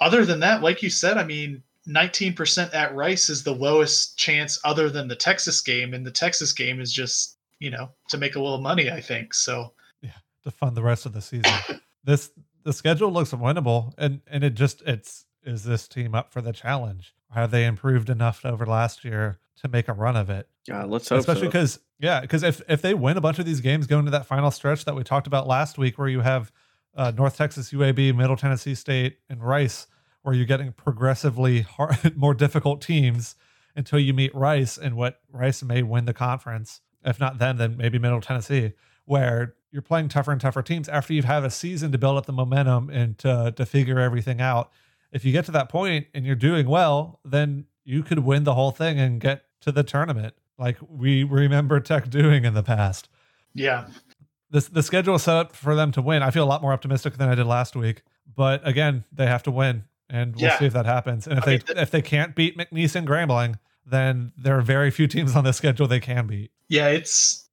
[0.00, 4.58] other than that like you said i mean 19% at rice is the lowest chance
[4.64, 5.94] other than the texas game.
[5.94, 9.32] And the texas game is just you know to make a little money i think.
[9.32, 9.72] So
[10.44, 11.52] to fund the rest of the season.
[12.04, 12.30] this
[12.62, 16.52] the schedule looks winnable, and and it just it's is this team up for the
[16.52, 17.14] challenge?
[17.32, 20.48] Have they improved enough over last year to make a run of it?
[20.66, 21.48] Yeah, let's hope Especially so.
[21.48, 24.26] because yeah, because if if they win a bunch of these games going to that
[24.26, 26.52] final stretch that we talked about last week, where you have
[26.96, 29.86] uh, North Texas UAB, Middle Tennessee State, and Rice,
[30.22, 33.34] where you're getting progressively hard, more difficult teams
[33.76, 36.80] until you meet Rice, and what Rice may win the conference.
[37.04, 38.72] If not them, then maybe Middle Tennessee,
[39.04, 42.26] where you're playing tougher and tougher teams after you've had a season to build up
[42.26, 44.70] the momentum and to, to figure everything out.
[45.10, 48.54] If you get to that point and you're doing well, then you could win the
[48.54, 53.08] whole thing and get to the tournament like we remember Tech doing in the past.
[53.52, 53.88] yeah
[54.50, 56.22] This the schedule is set up for them to win.
[56.22, 58.02] I feel a lot more optimistic than I did last week.
[58.32, 60.58] But again, they have to win, and we'll Yeah.
[60.60, 61.26] see if that happens.
[61.26, 64.62] And if I they mean, if they can't beat McNeese and Grambling, then there are
[64.62, 66.52] very few teams on the schedule they can beat.
[66.68, 67.43] yeah it's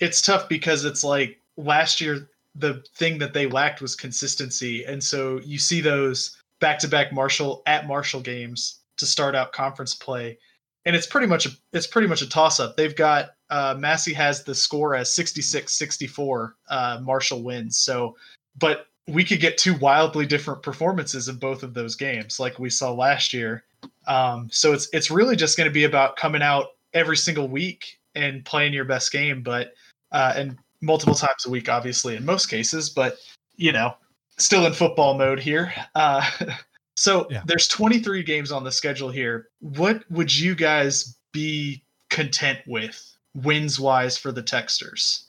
[0.00, 5.02] it's tough because it's like last year the thing that they lacked was consistency, and
[5.02, 10.38] so you see those back-to-back Marshall at Marshall games to start out conference play,
[10.84, 12.76] and it's pretty much a, it's pretty much a toss-up.
[12.76, 16.52] They've got uh, Massey has the score as 66-64.
[16.68, 18.16] Uh, Marshall wins, so
[18.58, 22.68] but we could get two wildly different performances in both of those games, like we
[22.70, 23.64] saw last year.
[24.06, 27.98] Um, so it's it's really just going to be about coming out every single week
[28.14, 29.72] and playing your best game, but
[30.12, 33.16] uh, and multiple times a week, obviously in most cases, but
[33.56, 33.94] you know,
[34.36, 35.72] still in football mode here.
[35.94, 36.24] Uh,
[36.94, 37.42] so yeah.
[37.46, 39.48] there's 23 games on the schedule here.
[39.60, 45.24] What would you guys be content with wins wise for the Techsters?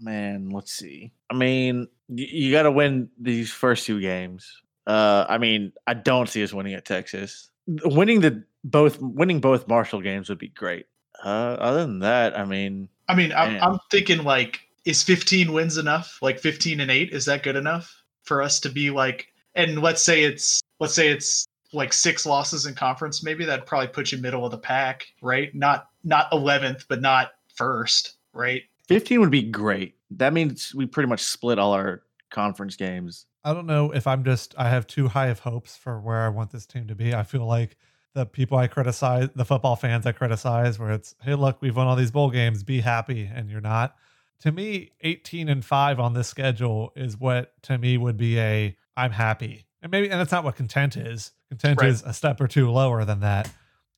[0.00, 1.12] man, let's see.
[1.30, 4.50] I mean, you, you got to win these first two games.
[4.86, 7.50] Uh, I mean, I don't see us winning at Texas.
[7.66, 10.86] Winning the both winning both Marshall games would be great.
[11.22, 15.78] Uh, other than that, I mean, I mean, I'm, I'm thinking like, is 15 wins
[15.78, 16.18] enough?
[16.22, 19.26] Like 15 and eight, is that good enough for us to be like?
[19.56, 23.24] And let's say it's let's say it's like six losses in conference.
[23.24, 25.52] Maybe that'd probably put you middle of the pack, right?
[25.54, 28.62] Not not 11th, but not first, right?
[28.86, 29.96] 15 would be great.
[30.12, 33.26] That means we pretty much split all our conference games.
[33.42, 36.28] I don't know if I'm just I have too high of hopes for where I
[36.28, 37.12] want this team to be.
[37.12, 37.76] I feel like
[38.14, 41.86] the people I criticize, the football fans I criticize, where it's, hey, look, we've won
[41.86, 43.96] all these bowl games, be happy, and you're not.
[44.40, 48.76] To me, 18 and 5 on this schedule is what to me would be a
[48.96, 49.66] I'm happy.
[49.82, 51.32] And maybe and that's not what content is.
[51.50, 51.90] Content right.
[51.90, 53.50] is a step or two lower than that.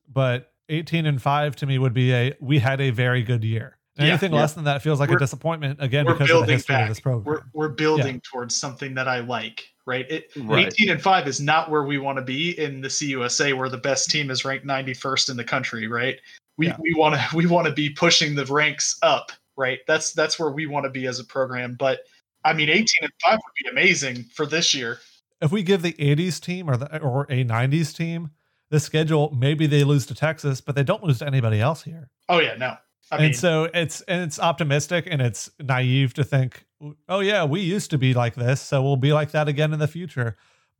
[0.07, 3.77] But 18 and 5 to me would be a we had a very good year.
[3.97, 6.73] Anything yeah, less than that feels like we're, a disappointment again because of the history
[6.73, 6.83] back.
[6.83, 7.23] of this program.
[7.25, 8.21] We're, we're building yeah.
[8.31, 10.09] towards something that I like, right?
[10.09, 10.67] It, right?
[10.67, 13.77] 18 and 5 is not where we want to be in the CUSA where the
[13.77, 16.17] best team is ranked 91st in the country, right?
[16.57, 16.77] We yeah.
[16.79, 19.79] we want to we want to be pushing the ranks up, right?
[19.87, 21.99] That's that's where we want to be as a program, but
[22.43, 24.99] I mean 18 and 5 would be amazing for this year.
[25.39, 28.31] If we give the 80s team or the or a 90s team
[28.71, 32.09] the schedule, maybe they lose to Texas, but they don't lose to anybody else here.
[32.27, 32.75] Oh yeah, no.
[33.11, 36.65] I and so it's and it's optimistic and it's naive to think,
[37.09, 39.79] oh yeah, we used to be like this, so we'll be like that again in
[39.79, 40.35] the future.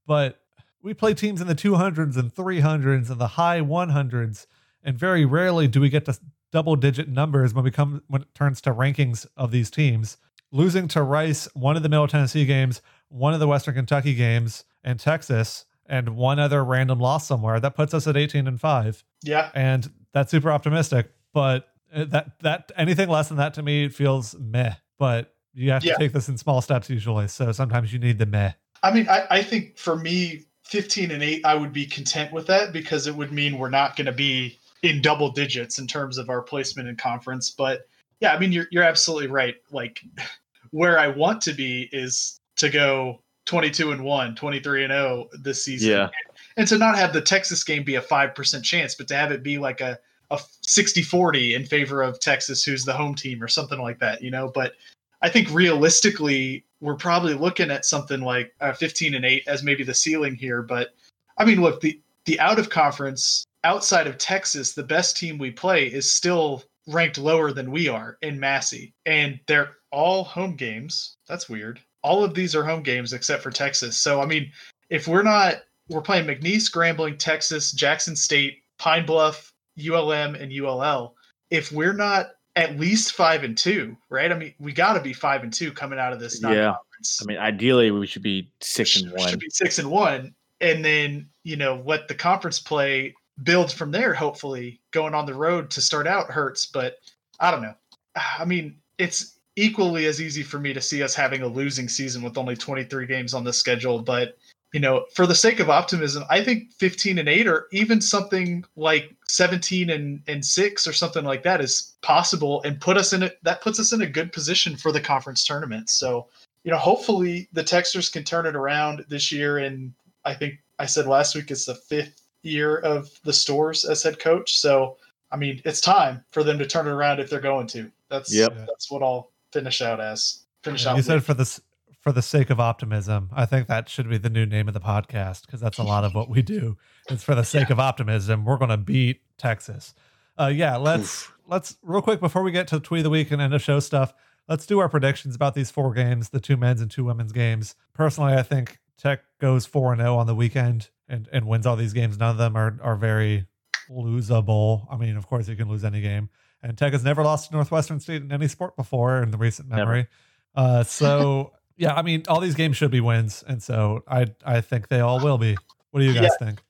[0.05, 0.39] But
[0.81, 4.47] we play teams in the 200s and 300s and the high 100s,
[4.83, 6.19] and very rarely do we get to
[6.51, 10.17] double digit numbers when we come when it turns to rankings of these teams.
[10.51, 14.65] Losing to Rice, one of the Middle Tennessee games, one of the Western Kentucky games,
[14.83, 19.03] and Texas, and one other random loss somewhere, that puts us at 18 and 5.
[19.23, 19.49] Yeah.
[19.55, 21.11] And that's super optimistic.
[21.33, 24.73] But Uh, that that anything less than that to me feels meh.
[24.97, 25.97] But you have to yeah.
[25.97, 27.27] take this in small steps usually.
[27.27, 28.53] So sometimes you need the meh.
[28.81, 32.47] I mean, I, I think for me, 15 and 8, I would be content with
[32.47, 36.17] that because it would mean we're not going to be in double digits in terms
[36.17, 37.49] of our placement in conference.
[37.49, 37.87] But
[38.19, 39.55] yeah, I mean, you're, you're absolutely right.
[39.71, 40.01] Like,
[40.71, 45.63] where I want to be is to go 22 and 1, 23 and 0 this
[45.63, 45.91] season.
[45.91, 46.09] Yeah.
[46.57, 49.43] And to not have the Texas game be a 5% chance, but to have it
[49.43, 49.99] be like a
[50.33, 54.31] a 60-40 in favor of Texas, who's the home team, or something like that, you
[54.31, 54.51] know.
[54.53, 54.73] But
[55.21, 59.83] I think realistically, we're probably looking at something like uh, 15 and 8 as maybe
[59.83, 60.61] the ceiling here.
[60.61, 60.93] But
[61.37, 65.51] I mean, look, the the out of conference outside of Texas, the best team we
[65.51, 71.15] play is still ranked lower than we are in Massey, and they're all home games.
[71.27, 71.79] That's weird.
[72.01, 73.95] All of these are home games except for Texas.
[73.95, 74.51] So I mean,
[74.89, 81.15] if we're not, we're playing McNeese, Grambling, Texas, Jackson State, Pine Bluff, ULM and ULL,
[81.49, 84.31] if we're not at least five and two, right?
[84.31, 86.41] I mean, we got to be five and two coming out of this.
[86.41, 86.75] Yeah.
[87.21, 89.29] I mean, ideally, we should be six and one.
[89.29, 93.91] Should be six and one, and then you know what the conference play builds from
[93.91, 94.13] there.
[94.13, 96.97] Hopefully, going on the road to start out hurts, but
[97.39, 97.73] I don't know.
[98.39, 102.23] I mean, it's equally as easy for me to see us having a losing season
[102.23, 104.37] with only 23 games on the schedule, but
[104.73, 108.65] you know, for the sake of optimism, I think 15 and 8 or even something
[108.75, 113.21] like 17 and, and 6 or something like that is possible and put us in
[113.21, 115.91] it that puts us in a good position for the conference tournament.
[115.91, 116.27] So,
[116.63, 119.93] you know, hopefully the Techsters can turn it around this year and
[120.25, 124.19] I think I said last week it's the fifth year of the Stoehrs as head
[124.19, 124.57] coach.
[124.57, 124.97] So,
[125.31, 127.91] I mean, it's time for them to turn it around if they're going to.
[128.09, 128.55] That's yep.
[128.67, 130.45] that's what I'll finish out as.
[130.63, 130.97] Finish yeah, out.
[130.97, 131.61] You said for this
[132.03, 133.29] for the sake of optimism.
[133.33, 136.03] I think that should be the new name of the podcast because that's a lot
[136.03, 136.77] of what we do.
[137.09, 137.73] It's for the sake yeah.
[137.73, 138.43] of optimism.
[138.43, 139.95] We're going to beat Texas.
[140.37, 141.37] Uh, yeah, let's Oof.
[141.47, 143.61] let's real quick before we get to the tweet of the week and end of
[143.61, 144.13] show stuff.
[144.49, 147.75] Let's do our predictions about these four games, the two men's and two women's games.
[147.93, 151.65] Personally, I think Tech goes four and zero oh on the weekend and and wins
[151.65, 152.17] all these games.
[152.19, 153.45] None of them are are very
[153.89, 154.87] losable.
[154.91, 156.29] I mean, of course, you can lose any game.
[156.61, 159.69] and Tech has never lost to Northwestern State in any sport before in the recent
[159.69, 160.07] memory.
[160.53, 164.61] Uh, so yeah, I mean, all these games should be wins, and so I I
[164.61, 165.57] think they all will be.
[165.91, 166.45] What do you guys Yeah.
[166.47, 166.61] think?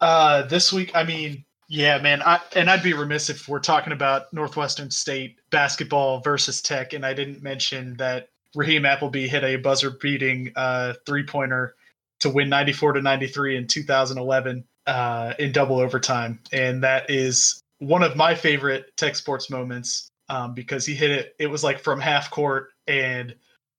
[0.00, 2.22] Uh, this week, I mean, yeah, man.
[2.22, 7.04] I, and I'd be remiss if we're talking about Northwestern State basketball versus Tech, and
[7.04, 11.74] I didn't mention that Raheem Appleby hit a buzzer-beating uh, three-pointer
[12.20, 18.02] to win 94 to 93 in 2011 uh, in double overtime, and that is one
[18.04, 21.34] of my favorite Tech sports moments um, because he hit it.
[21.40, 23.34] It was like from half court, and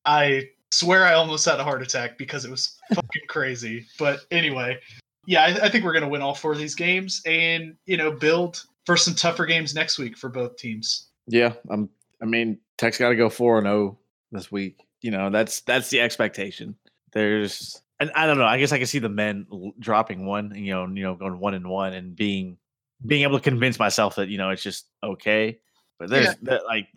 [0.10, 3.86] I swear I almost had a heart attack because it was fucking crazy.
[3.98, 4.80] But anyway,
[5.26, 7.98] yeah, I, I think we're going to win all four of these games, and you
[7.98, 11.08] know, build for some tougher games next week for both teams.
[11.28, 11.90] Yeah, I'm.
[12.22, 13.98] I mean, Tech's got to go four and zero
[14.32, 14.80] this week.
[15.02, 16.76] You know, that's that's the expectation.
[17.14, 18.46] There's, and I don't know.
[18.46, 20.54] I guess I can see the men l- dropping one.
[20.56, 22.58] You know, you know, going one and one and being
[23.06, 25.60] being able to convince myself that you know it's just okay.
[26.00, 26.34] But there's Yeah.
[26.44, 26.88] that like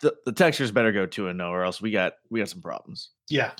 [0.00, 2.60] the the Techsters better go two and zero, or else we got we got some
[2.62, 3.10] problems.
[3.28, 3.52] Yeah,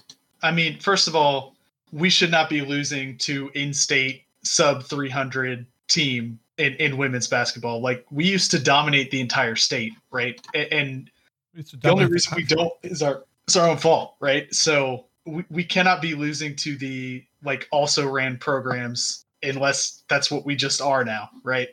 [0.42, 1.56] I mean, first of all,
[1.92, 7.80] we should not be losing to in-state sub 300 team in, in women's basketball.
[7.80, 10.40] Like we used to dominate the entire state, right?
[10.54, 11.10] A- And
[11.54, 14.52] We the only dominate reason we don't is our it's our own fault, right?
[14.54, 20.46] So we, we cannot be losing to the like also ran programs unless that's what
[20.46, 21.68] we just are now, right?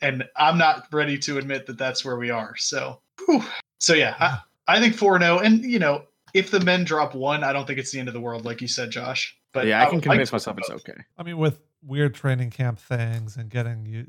[0.00, 2.54] And I'm not ready to admit that that's where we are.
[2.56, 3.42] So, whew.
[3.78, 6.04] So yeah, I, I think four zero, and you know,
[6.34, 8.60] if the men drop one, I don't think it's the end of the world, like
[8.60, 9.36] you said, Josh.
[9.52, 11.00] But yeah, I can would like convince to myself it's okay.
[11.16, 14.06] I mean, with weird training camp things and getting you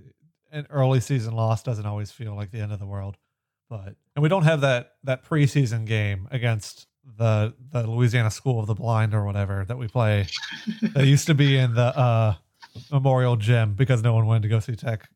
[0.52, 3.18] an early season loss doesn't always feel like the end of the world.
[3.70, 8.68] But and we don't have that that preseason game against the the Louisiana School of
[8.68, 10.28] the Blind or whatever that we play.
[10.94, 12.36] that used to be in the uh
[12.92, 15.08] Memorial Gym because no one wanted to go see Tech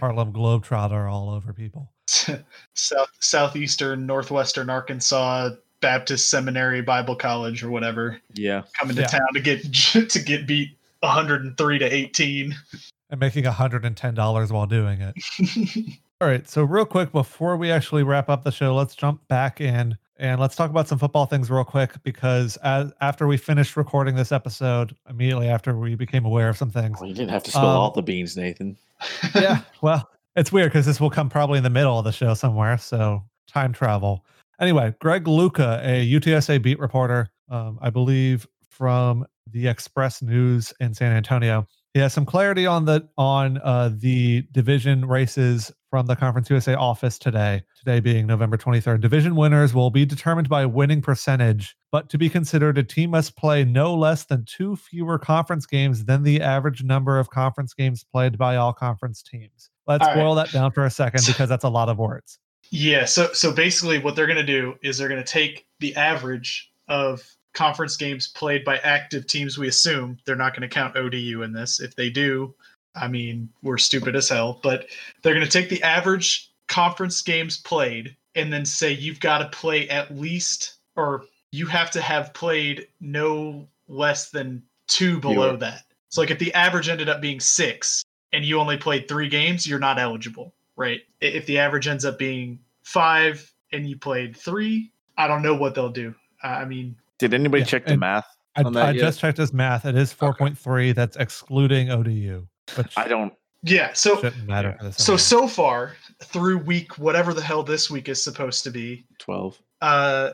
[0.00, 1.92] Harlem Globetrotter all over people.
[2.74, 5.50] South southeastern northwestern Arkansas
[5.80, 9.06] Baptist Seminary Bible College or whatever Yeah, coming to Yeah.
[9.08, 9.62] town to get
[10.10, 12.54] to get beat 103 to 18.
[13.10, 15.14] and making $110 while doing it.
[16.20, 16.48] All right.
[16.48, 20.40] So, real quick, before we actually wrap up the show, let's jump back in and
[20.40, 24.32] let's talk about some football things real quick because as after we finished recording this
[24.32, 26.98] episode, immediately after we became aware of some things.
[26.98, 28.76] well, you didn't have to spill Um, all the beans, Nathan.
[29.34, 29.60] Yeah.
[29.80, 32.78] Well, it's weird because this will come probably in the middle of the show somewhere.
[32.78, 34.24] So, time travel.
[34.60, 40.94] Anyway, Greg Luca, a UTSA beat reporter, um, I believe from the Express News in
[40.94, 41.66] San Antonio.
[41.94, 46.74] He has some clarity on the on uh, the division races from the Conference USA
[46.74, 47.62] office today.
[47.78, 49.00] Today being November 23rd.
[49.00, 53.36] Division winners will be determined by winning percentage, but to be considered, a team must
[53.36, 58.04] play no less than two fewer conference games than the average number of conference games
[58.12, 59.70] played by all conference teams.
[59.86, 60.22] Let's All right.
[60.22, 62.38] boil that down for a second because that's a lot of words.
[62.70, 65.96] Yeah, so so basically what they're going to do is they're going to take the
[65.96, 67.22] average of
[67.54, 70.18] conference games played by active teams we assume.
[70.26, 71.80] They're not going to count ODU in this.
[71.80, 72.54] If they do,
[73.00, 74.86] I mean, we're stupid as hell, but
[75.22, 79.48] they're going to take the average conference games played and then say you've got to
[79.48, 85.56] play at least or you have to have played no less than two below Fewer.
[85.58, 85.84] that.
[86.10, 89.66] So like if the average ended up being 6 and you only played 3 games,
[89.66, 91.02] you're not eligible right?
[91.20, 95.74] If the average ends up being five and you played three, I don't know what
[95.74, 96.14] they'll do.
[96.42, 98.24] I mean, Did anybody Yeah, check the math?
[98.56, 99.00] I, on that I yet?
[99.00, 99.84] just checked his math.
[99.84, 100.94] It is 4.3.
[100.94, 102.46] That's excluding ODU,
[102.76, 103.32] which I don't.
[103.62, 103.92] yeah.
[103.92, 104.90] So matter yeah.
[104.90, 105.94] so so far
[106.24, 109.58] through week whatever the hell this week is supposed to be, Twelve.
[109.80, 110.30] uh,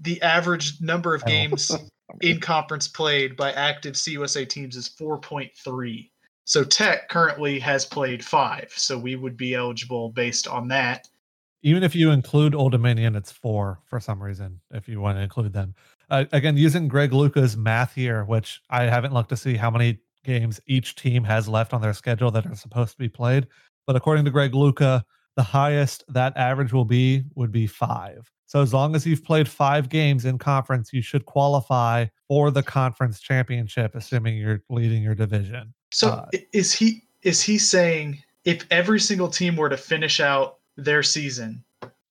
[0.00, 1.72] the average number of games
[2.20, 6.10] in conference played by active CUSA teams is 4.3.
[6.44, 11.08] So Tech currently has played five, so we would be eligible based on that.
[11.62, 14.60] even if you include Old Dominion, it's four for some reason.
[14.70, 15.74] If you want to include them,
[16.10, 19.98] uh, again using Greg Luca's math here, which I haven't looked to see how many
[20.24, 23.46] games each team has left on their schedule that are supposed to be played.
[23.86, 25.04] But according to Greg Luca,
[25.36, 28.30] the highest that average will be would be five.
[28.46, 32.62] So as long as you've played five games in conference, you should qualify for the
[32.62, 35.74] conference championship, assuming you're leading your division.
[35.92, 40.58] So Uh, is he is he saying if every single team were to finish out
[40.76, 41.64] their season,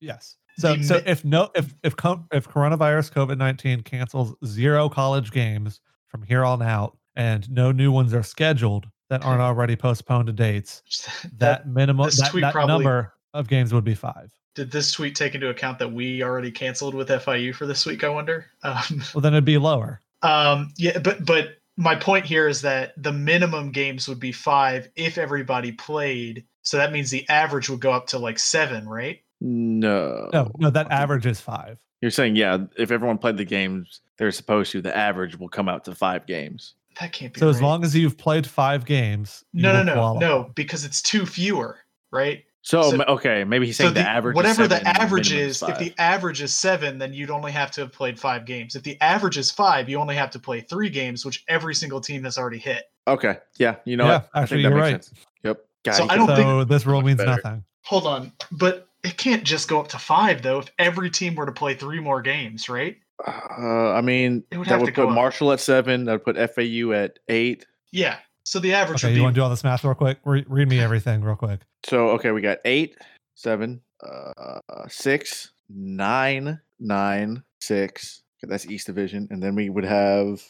[0.04, 0.36] Yes.
[0.58, 1.94] So, so mi- if no, if if
[2.32, 7.92] if coronavirus COVID nineteen cancels zero college games from here on out, and no new
[7.92, 10.82] ones are scheduled that aren't already postponed to dates,
[11.24, 14.32] that, that minimum that, tweet that probably- number of games would be five.
[14.56, 18.04] did this tweet take into account that we already canceled with FIU for this week?
[18.04, 18.46] I wonder.
[18.64, 20.00] Um, Well, then it'd be lower.
[20.22, 24.88] um, yeah, but but my point here is that the minimum games would be five
[24.96, 29.22] if everybody played So that means the average would go up to like seven, right?
[29.42, 30.30] No.
[30.32, 31.78] No, no, that average is five.
[32.02, 35.68] You're saying, yeah, if everyone played the games they're supposed to, the average will come
[35.68, 36.76] out to five games.
[37.00, 37.40] That can't be.
[37.40, 40.20] So as long as you've played five games, no, no, no, qualify.
[40.20, 41.80] no, because it's two fewer,
[42.12, 42.44] right?
[42.62, 44.34] So, So- okay, maybe he's saying so the, average.
[44.34, 47.52] is whatever seven the average minimum is, if the average is seven, then you'd only
[47.52, 48.76] have to have played five games.
[48.76, 52.00] If the average is five, you only have to play three games, which every single
[52.00, 52.84] team has already hit.
[53.08, 54.30] okay, yeah, you know Yeah, what?
[54.34, 55.04] I actually, think that you're makes right.
[55.04, 55.26] sense.
[55.44, 55.66] Yep.
[55.84, 57.32] God, So you I don't so think- this rule means better.
[57.44, 57.64] nothing.
[57.82, 60.60] Hold on, but it can't just go up to five though.
[60.60, 62.96] If every team were to play three more games, right?
[63.26, 65.16] Uh, I mean, It would that would put go up.
[65.16, 66.06] Marshall at seven.
[66.06, 67.66] That would put FAU at eight.
[67.92, 68.18] Yeah.
[68.46, 70.20] So the average Okay, would you be want to do all this math real quick?
[70.26, 71.62] Re- read me everything real quick.
[71.86, 72.98] So okay, we got eight,
[73.36, 74.60] seven, uh,
[74.90, 78.24] six, nine, nine, six.
[78.44, 80.42] Okay, that's East Division, and then we would have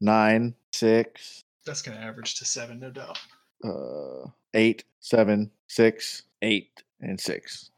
[0.00, 3.18] nine, six, that's going to average to seven, no doubt.
[3.64, 7.70] uh, eight, seven, six, eight, and six.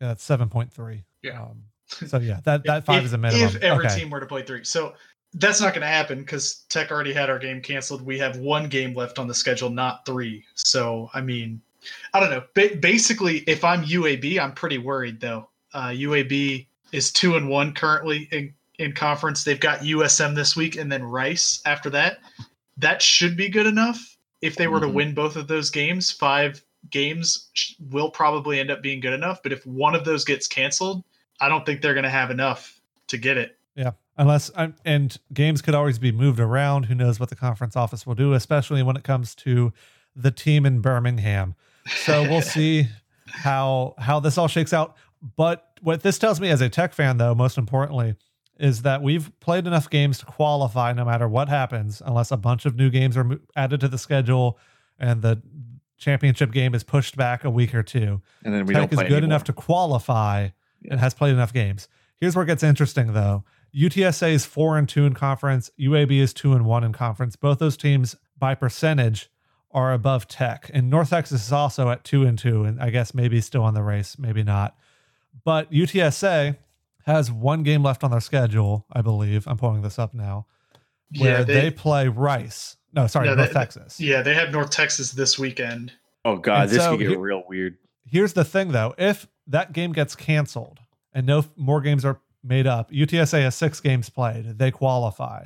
[0.00, 1.02] Yeah, that's seven point three.
[1.22, 1.42] Yeah.
[1.42, 1.64] Um,
[2.06, 3.46] so yeah, that that five if, is a minimum.
[3.46, 4.00] If every okay.
[4.00, 4.94] team were to play three, so
[5.34, 8.02] that's not going to happen because Tech already had our game canceled.
[8.02, 10.44] We have one game left on the schedule, not three.
[10.54, 11.60] So I mean,
[12.12, 12.44] I don't know.
[12.54, 15.48] Ba- basically, if I'm UAB, I'm pretty worried though.
[15.72, 19.44] Uh, UAB is two and one currently in in conference.
[19.44, 22.18] They've got USM this week and then Rice after that.
[22.78, 24.16] That should be good enough.
[24.40, 24.94] If they were to Mhm.
[24.94, 29.42] win both of those games, five games sh- will probably end up being good enough.
[29.42, 31.04] But if one of those gets canceled,
[31.42, 33.58] I don't think they're going to have enough to get it.
[33.74, 36.84] Yeah, unless I'm, and games could always be moved around.
[36.84, 39.72] Who knows what the conference office will do, especially when it comes to
[40.14, 41.54] the team in Birmingham.
[42.04, 42.86] So we'll see
[43.26, 44.96] how how this all shakes out.
[45.36, 48.14] But what this tells me as a tech fan, though, most importantly,
[48.58, 52.66] is that we've played enough games to qualify no matter what happens, unless a bunch
[52.66, 54.58] of new games are added to the schedule
[54.98, 55.42] and the
[55.98, 58.20] championship game is pushed back a week or two.
[58.44, 59.24] And then we Tech don't is good anymore.
[59.24, 60.50] enough to qualify Yeah.
[60.90, 61.88] And has played enough games.
[62.20, 63.44] Here's where it gets interesting though.
[63.74, 65.70] UTSA is four and two in conference.
[65.80, 67.36] UAB is two and one in conference.
[67.36, 69.30] Both those teams by percentage
[69.70, 73.14] are above Tech, and North Texas is also at two and two, and I guess
[73.14, 74.76] maybe still on the race, maybe not.
[75.44, 76.58] But UTSA
[77.06, 79.46] has one game left on their schedule, I believe.
[79.48, 80.46] I'm pulling this up now,
[81.18, 82.76] where they, play Rice.
[82.92, 83.98] No, sorry, No, North they- Texas.
[83.98, 85.92] Yeah, they have North Texas this weekend.
[86.26, 87.78] Oh god, And this so could get here- real weird.
[88.04, 90.80] Here's the thing though, if that game gets canceled
[91.12, 94.58] and no more games are made up, UTSA has six games played.
[94.58, 95.44] They qualify.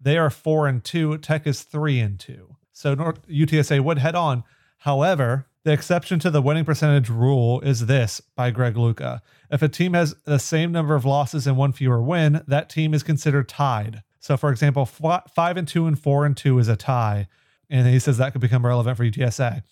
[0.00, 1.18] They are four and two.
[1.18, 2.56] Tech is three and two.
[2.72, 4.44] So North UTSA would head on.
[4.78, 9.20] However, the exception to the winning percentage rule is this by Greg Luca.
[9.50, 12.94] If a team has the same number of losses and one fewer win, that team
[12.94, 14.02] is considered tied.
[14.20, 17.28] So, for example, five and two and four and two is a tie,
[17.68, 19.62] and he says that could become relevant for UTSA.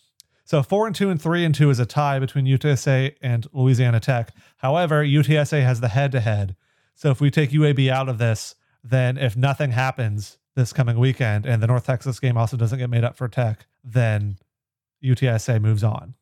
[0.46, 3.98] So four and two and three and two is a tie between UTSA and Louisiana
[3.98, 4.32] Tech.
[4.58, 6.54] However, UTSA has the head to head.
[6.94, 11.46] So if we take UAB out of this, then if nothing happens this coming weekend
[11.46, 14.38] and the North Texas game also doesn't get made up for Tech, then
[15.02, 16.14] UTSA moves on.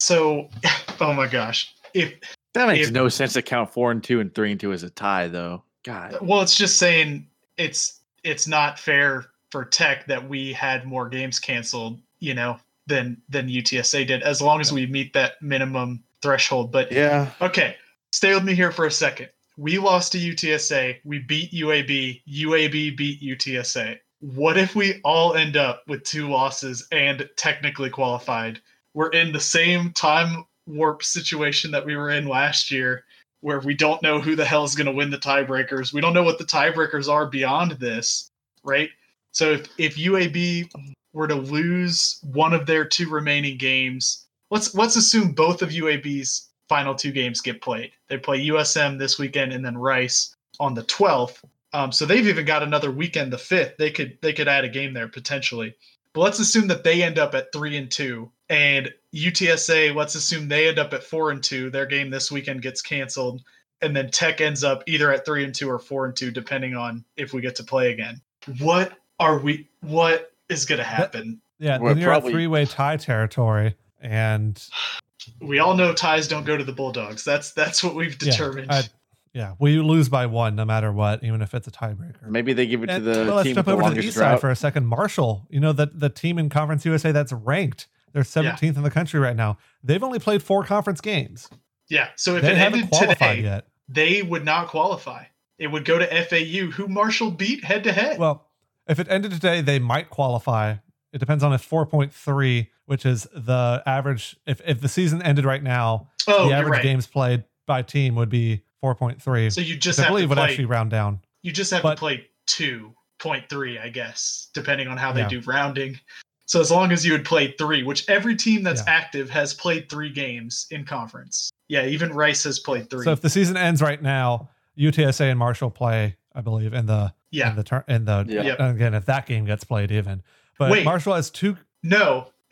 [0.00, 0.48] So,
[1.00, 2.14] oh my gosh, if
[2.54, 4.84] That makes If- no sense to count four and two and three and two as
[4.84, 5.62] a tie, though.
[5.84, 11.08] God, well, it's just saying it's it's not fair for Tech that we had more
[11.10, 16.02] games canceled, you know, than than UTSA did, as long as we meet that minimum
[16.22, 16.72] threshold.
[16.72, 17.30] But yeah.
[17.40, 17.76] Okay,
[18.12, 19.28] stay with me here for a second.
[19.56, 20.98] We lost to UTSA.
[21.04, 22.22] We beat UAB.
[22.28, 23.98] UAB beat UTSA.
[24.20, 28.60] What if we all end up with two losses and technically qualified?
[28.94, 33.04] We're in the same time warp situation that we were in last year,
[33.40, 35.92] where we don't know who the hell is going to win the tiebreakers.
[35.92, 38.30] We don't know what the tiebreakers are beyond this,
[38.64, 38.90] right?
[39.32, 40.70] So if, if UAB
[41.16, 46.50] were to lose one of their two remaining games, let's let's assume both of UAB's
[46.68, 47.90] final two games get played.
[48.08, 51.42] They play USM this weekend and then Rice on the 12th.
[51.72, 53.76] Um, so they've even got another weekend, the fifth.
[53.78, 55.74] They could they could add a game there potentially.
[56.12, 59.94] But let's assume that they end up at three and two, and UTSA.
[59.94, 61.70] Let's assume they end up at four and two.
[61.70, 63.42] Their game this weekend gets canceled,
[63.82, 66.74] and then Tech ends up either at three and two or four and two, depending
[66.74, 68.20] on if we get to play again.
[68.58, 69.68] What are we?
[69.80, 71.40] What is going to happen?
[71.58, 73.74] Yeah, Well, then you're probably- at three way tie territory.
[74.00, 74.62] And
[75.40, 77.24] We all know ties don't go to the Bulldogs.
[77.24, 78.70] That's that's what we've Yeah, determined.
[78.70, 78.84] I-
[79.32, 82.26] yeah, we lose by one no matter what, even if it's a tiebreaker.
[82.28, 83.84] Maybe they give it to And- the well, let's team jump with the over to
[83.88, 84.86] the longest east side for a second.
[84.86, 87.88] Marshall, you know the the team in Conference USA that's ranked.
[88.12, 89.58] They're 17th in the country right now.
[89.82, 91.50] They've only played four conference games.
[91.88, 92.08] yeah.
[92.16, 93.66] So if they it haven't ended qualified today, yet.
[93.90, 95.24] they would not qualify.
[95.58, 98.18] It would go to FAU, who Marshall beat head to head.
[98.18, 98.45] Well,
[98.88, 100.76] if it ended today, they might qualify
[101.12, 104.36] it depends on if 4.3, which is the average.
[104.46, 106.82] If if the season ended right now, Oh, the average right.
[106.82, 109.50] games played by team would be 4.3.
[109.50, 110.48] So you just I believe to would play.
[110.50, 111.20] actually round down.
[111.42, 115.20] you just have but- to play two point three, I guess, depending on how they
[115.22, 115.28] Yeah.
[115.28, 115.98] do rounding.
[116.44, 118.92] So as long as you had played three, which every team that's Yeah.
[118.92, 121.50] active has played three games in conference.
[121.68, 123.04] Yeah, even Rice has played three.
[123.04, 127.14] So if the season ends right now, UTSA and Marshall play, I believe, in the
[127.30, 127.50] yeah.
[127.50, 128.42] in the turn in the Yeah.
[128.42, 128.60] Yep.
[128.60, 130.22] and again if that game gets played even.
[130.58, 130.84] But Wait.
[130.84, 132.28] Marshall has two No.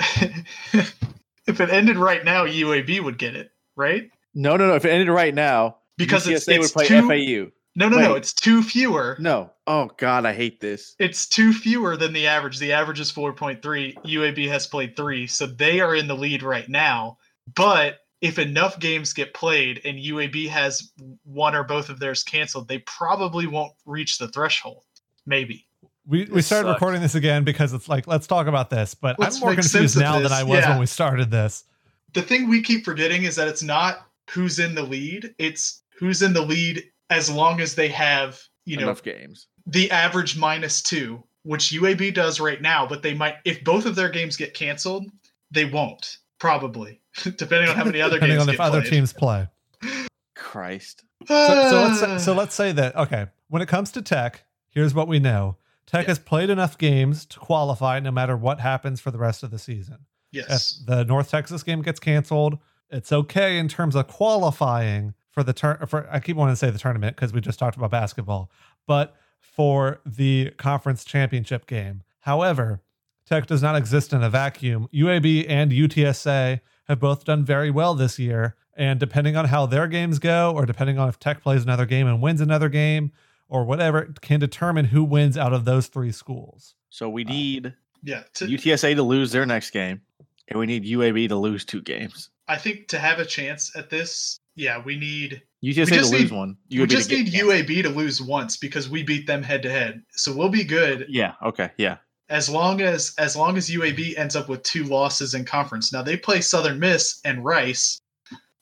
[1.47, 4.11] if it ended right now, UAB would get it, right?
[4.35, 4.75] No, no, no.
[4.75, 7.09] If it ended right now, Because it's, UTSA it's would play two,
[7.47, 7.51] FAU.
[7.77, 8.15] No, no, no.
[8.15, 9.17] It's two fewer.
[9.19, 9.51] No.
[9.67, 10.95] Oh God, I hate this.
[10.99, 12.59] It's two fewer than the average.
[12.59, 13.61] The average is 4.3.
[14.05, 15.27] UAB has played three.
[15.27, 17.19] So they are in the lead right now.
[17.55, 20.93] But if enough games get played and UAB has
[21.25, 24.83] one or both of theirs canceled, they probably won't reach the threshold.
[25.27, 25.67] Maybe.
[26.07, 26.77] we, we started sucks.
[26.77, 28.95] recording this again because it's like let's talk about this.
[28.95, 30.71] But Let's I'm more confused sense of now than I was yeah.
[30.71, 31.65] when we started this.
[32.15, 36.23] The thing we keep forgetting is that it's not who's in the lead, it's who's
[36.23, 39.49] in the lead as long as they have, you know, Enough games.
[39.67, 43.97] the average minus two, which UAB does right now, but they might if both of
[43.97, 45.11] their games get canceled,
[45.51, 47.03] they won't probably,
[47.37, 48.91] depending on how many other Depending games on if other played.
[48.93, 49.49] teams play.
[50.35, 51.05] Christ.
[51.27, 51.35] So,
[51.71, 53.27] so let's say, so let's say that okay.
[53.49, 55.57] When it comes to Tech, here's what we know:
[55.87, 56.09] Tech Yeah.
[56.09, 59.59] has played enough games to qualify, no matter what happens for the rest of the
[59.59, 59.99] season.
[60.33, 62.59] yes, If the North Texas game gets canceled,
[62.91, 65.87] it's okay in terms of qualifying for the turn.
[65.87, 68.51] For I keep wanting to say the tournament because we just talked about basketball,
[68.87, 72.03] but for the conference championship game.
[72.21, 72.81] However,
[73.27, 74.89] Tech does not exist in a vacuum.
[74.93, 79.87] UAB and UTSA have both done very well this year, and depending on how their
[79.87, 83.13] games go, or depending on if Tech plays another game and wins another game,
[83.49, 86.75] or whatever, can determine who wins out of those three schools.
[86.91, 88.23] So we uh, need yeah.
[88.35, 90.01] To, UTSA to lose their next game,
[90.49, 92.31] and we need UAB to lose two games.
[92.49, 96.23] I think to have a chance at this, yeah, we need UTSA to just lose
[96.25, 96.57] need- one.
[96.71, 97.43] we just to get need.
[97.43, 100.03] UAB to lose once because we beat them head to head.
[100.13, 101.35] So we'll be good Yeah.
[101.43, 101.71] Okay.
[101.79, 101.97] Yeah.
[102.29, 105.93] As long as as long as UAB ends up with two losses in conference.
[105.93, 108.01] Now they play Southern Miss and Rice,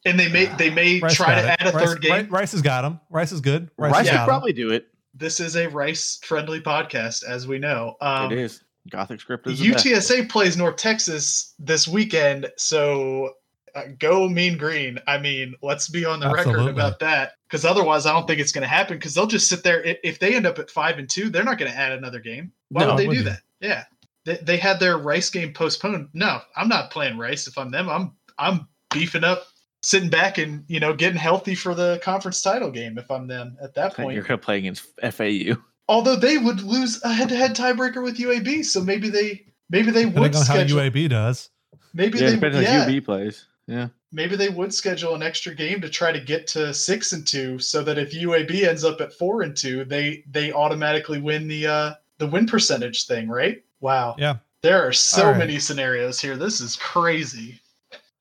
[0.05, 1.57] and they may they may Rice try to it.
[1.61, 2.13] add a Rice, third game.
[2.13, 3.01] Rice, Rice has got them.
[3.11, 3.71] Rice is good.
[3.79, 4.87] Rice, Rice could probably do it.
[5.15, 7.97] This is a Rice friendly podcast, as we know.
[8.01, 8.63] Um, it is.
[8.91, 9.87] Gothic script is the best.
[9.87, 13.31] UTSA plays North Texas this weekend, so
[13.77, 14.99] uh, go Mean Green.
[15.07, 18.51] I mean, let's be on the record about that, because otherwise, I don't think it's
[18.51, 18.97] going to happen.
[18.97, 19.85] Because they'll just sit there.
[20.03, 22.51] If they end up at five and two, they're not going to add another game.
[22.71, 23.23] Why No, would they do you?
[23.23, 23.43] that?
[23.63, 23.85] Yeah,
[24.27, 26.09] they, they had their Rice game postponed.
[26.13, 27.47] No, I'm not playing Rice.
[27.47, 29.45] If I'm them, I'm I'm beefing up,
[29.83, 32.99] sitting back, and you know, getting healthy for the conference title game.
[32.99, 35.55] If I'm them at that point, You're going to play against FAU.
[35.89, 40.33] although they would lose a head-to-head tiebreaker with UAB, so maybe they maybe they would
[40.33, 40.79] Depending on how schedule.
[40.81, 41.49] UAB does.
[41.95, 43.47] Maybe Yeah, they depends on yeah, who UB plays.
[43.69, 43.89] Yeah.
[44.11, 47.59] maybe they would schedule an extra game to try to get to six and two,
[47.61, 51.67] so that if UAB ends up at four and two, they they automatically win the
[51.67, 53.65] uh the win percentage thing, right?
[53.81, 54.15] Wow.
[54.17, 54.37] Yeah.
[54.63, 55.39] There are so All right.
[55.39, 56.37] many scenarios here.
[56.37, 57.61] This is crazy.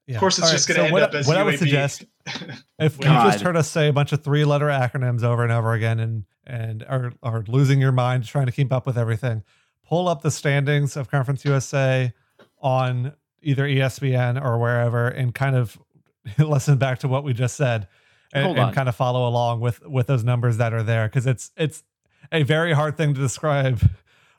[0.07, 0.17] Yeah.
[0.17, 2.03] course, it's All just gonna end what, up as what I would suggest
[2.79, 5.73] if you just heard us say a bunch of three letter acronyms over and over
[5.73, 9.43] again and and are, are losing your mind trying to keep up with everything,
[9.85, 12.11] pull up the standings of Conference USA
[12.59, 15.77] on either ESPN or wherever and kind of
[16.39, 17.87] listen back to what we just said
[18.33, 21.51] and, and kind of follow along with with those numbers that are there because it's
[21.55, 21.83] it's
[22.31, 23.81] a very hard thing to describe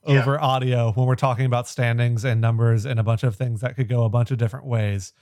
[0.07, 0.20] Yeah.
[0.20, 3.76] over audio when we're talking about standings and numbers and a bunch of things that
[3.76, 5.12] could go a bunch of different ways.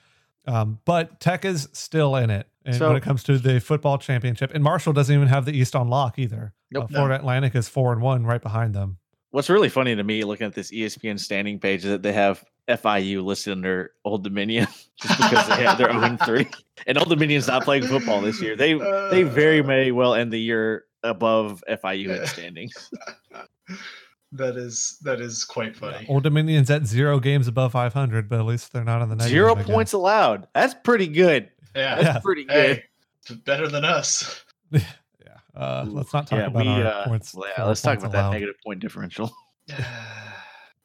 [0.46, 3.98] Um, but Tech is still in it, and So- when it comes to the football
[3.98, 6.54] championship, and Marshall doesn't even have the East on lock either.
[6.70, 6.84] Nope.
[6.84, 8.96] Uh, Florida Atlantic is four and one right behind them.
[9.32, 12.42] What's really funny to me looking at this ESPN standing page is that they have
[12.66, 14.66] FIU listed under Old Dominion
[15.02, 16.46] just because they have their own three.
[16.86, 18.56] And Old Dominion's not playing football this year.
[18.56, 18.74] They
[19.10, 22.90] they very Uh, may well end the year above FIU in standings.
[24.32, 26.06] that is that is quite funny.
[26.08, 29.30] Old Dominion's at zero games above 500, but at least they're not on the negative.
[29.30, 30.46] Zero points allowed.
[30.54, 31.50] That's pretty good.
[31.74, 31.96] Yeah.
[31.96, 32.18] That's Yeah.
[32.20, 32.82] pretty good.
[33.28, 34.44] Hey, better than us.
[34.72, 35.36] Yeah.
[35.54, 37.34] Uh, let's not talk yeah, about we, our uh, points.
[37.34, 39.30] well, yeah, our let's talk points about that negative point differential.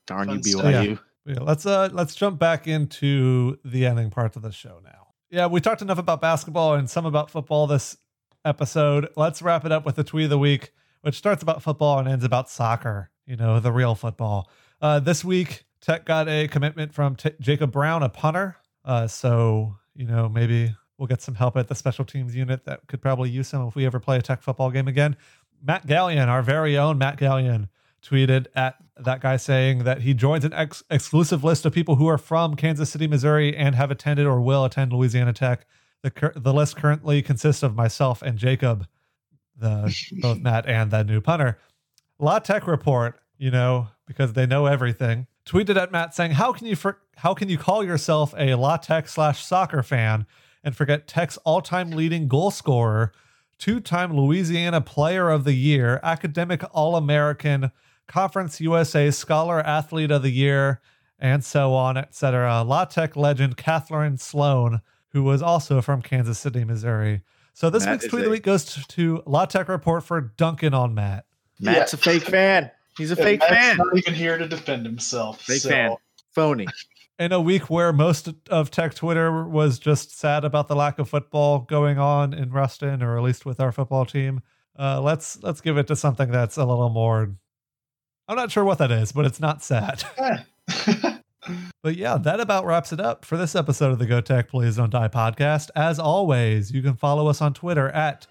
[0.07, 0.65] Darn Fun you, stuff.
[0.65, 0.99] BYU.
[1.25, 5.07] Yeah, let's uh let's jump back into the ending parts of the show now.
[5.29, 7.97] Yeah, we talked enough about basketball and some about football this
[8.45, 9.09] episode.
[9.15, 10.71] Let's wrap it up with the tweet of the week,
[11.01, 13.09] which starts about football and ends about soccer.
[13.25, 14.49] You know, the real football.
[14.81, 18.57] Uh, this week, Tech got a commitment from T- Jacob Brown, a punter.
[18.83, 22.87] Uh, so you know maybe we'll get some help at the special teams unit that
[22.87, 25.17] could probably use some if we ever play a Tech football game again.
[25.61, 27.69] Matt Gallion, our very own Matt Gallion,
[28.03, 32.07] tweeted at that guy saying that he joins an ex- exclusive list of people who
[32.07, 35.65] are from Kansas City, Missouri, and have attended or will attend Louisiana Tech.
[36.03, 38.87] The cur- the list currently consists of myself and Jacob,
[39.57, 41.57] the both Matt and the new punter.
[42.19, 45.27] La Tech report, you know, because they know everything.
[45.45, 48.77] Tweeted at Matt saying, "How can you for- how can you call yourself a La
[48.77, 50.25] Tech slash soccer fan
[50.63, 53.11] and forget Tech's all time leading goal scorer,
[53.57, 57.71] two time Louisiana Player of the Year, academic All American,
[58.07, 60.81] Conference USA Scholar Athlete of the Year,
[61.19, 62.63] and so on, etc.
[62.63, 64.81] La Tech legend Catherine Sloan,
[65.15, 67.21] who was also from Kansas City, Missouri."
[67.53, 70.03] So this Matt week's is tweet of the week goes to, to La Tech report
[70.03, 71.25] for Duncan on Matt.
[71.61, 72.69] Matt's a fake fan.
[72.97, 73.77] He's a Yeah, fake Matt's fan.
[73.77, 75.41] Not even here to defend himself.
[75.41, 75.95] Fake so- fan.
[76.33, 76.67] Phony.
[77.17, 81.07] in a week where most of tech Twitter was just sad about the lack of
[81.07, 84.41] football going on in Ruston, or at least with our football team,
[84.77, 87.33] uh, let's let's give it to something that's a little more.
[88.27, 90.03] I'm not sure what that is, but it's not sad.
[90.17, 90.39] Eh.
[91.85, 94.77] But yeah, that about wraps it up for this episode of the Go Tech Please
[94.77, 95.69] Don't Die podcast.
[95.75, 98.25] As always, you can follow us on Twitter at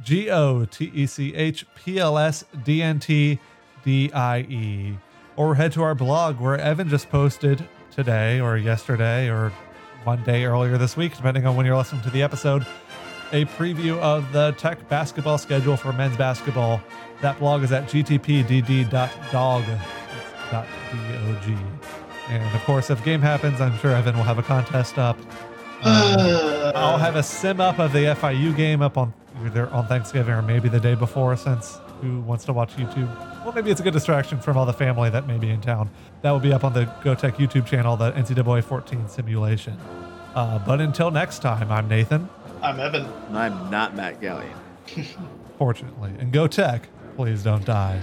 [0.00, 3.40] G O T E C H P L S D N T
[3.82, 4.96] D I E,
[5.34, 9.52] or head to our blog where Evan just posted today or yesterday or
[10.04, 12.64] one day earlier this week, depending on when you're listening to the episode,
[13.32, 16.80] a preview of the Tech basketball schedule for men's basketball.
[17.22, 19.64] That blog is at gtpdd.dog.
[19.66, 21.56] It's dot D-O-G.
[22.30, 25.18] And of course, if game happens, I'm sure Evan will have a contest up.
[25.82, 29.14] Um, I'll have a sim up of the FIU game up on
[29.46, 33.08] either on Thanksgiving or maybe the day before, since who wants to watch YouTube?
[33.44, 35.88] Well, maybe it's a good distraction from all the family that may be in town.
[36.20, 39.78] That will be up on the GoTech YouTube channel, the NCAA 14 simulation.
[40.34, 42.28] Uh, but until next time, I'm Nathan,
[42.62, 43.06] I'm Evan.
[43.32, 44.52] I'm not Matt Gallion.
[45.60, 46.10] fortunately.
[46.18, 48.02] And Go Tech, please don't die.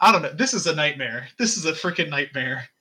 [0.00, 0.32] I don't know.
[0.32, 1.28] This is a nightmare.
[1.38, 2.66] This is a freaking nightmare.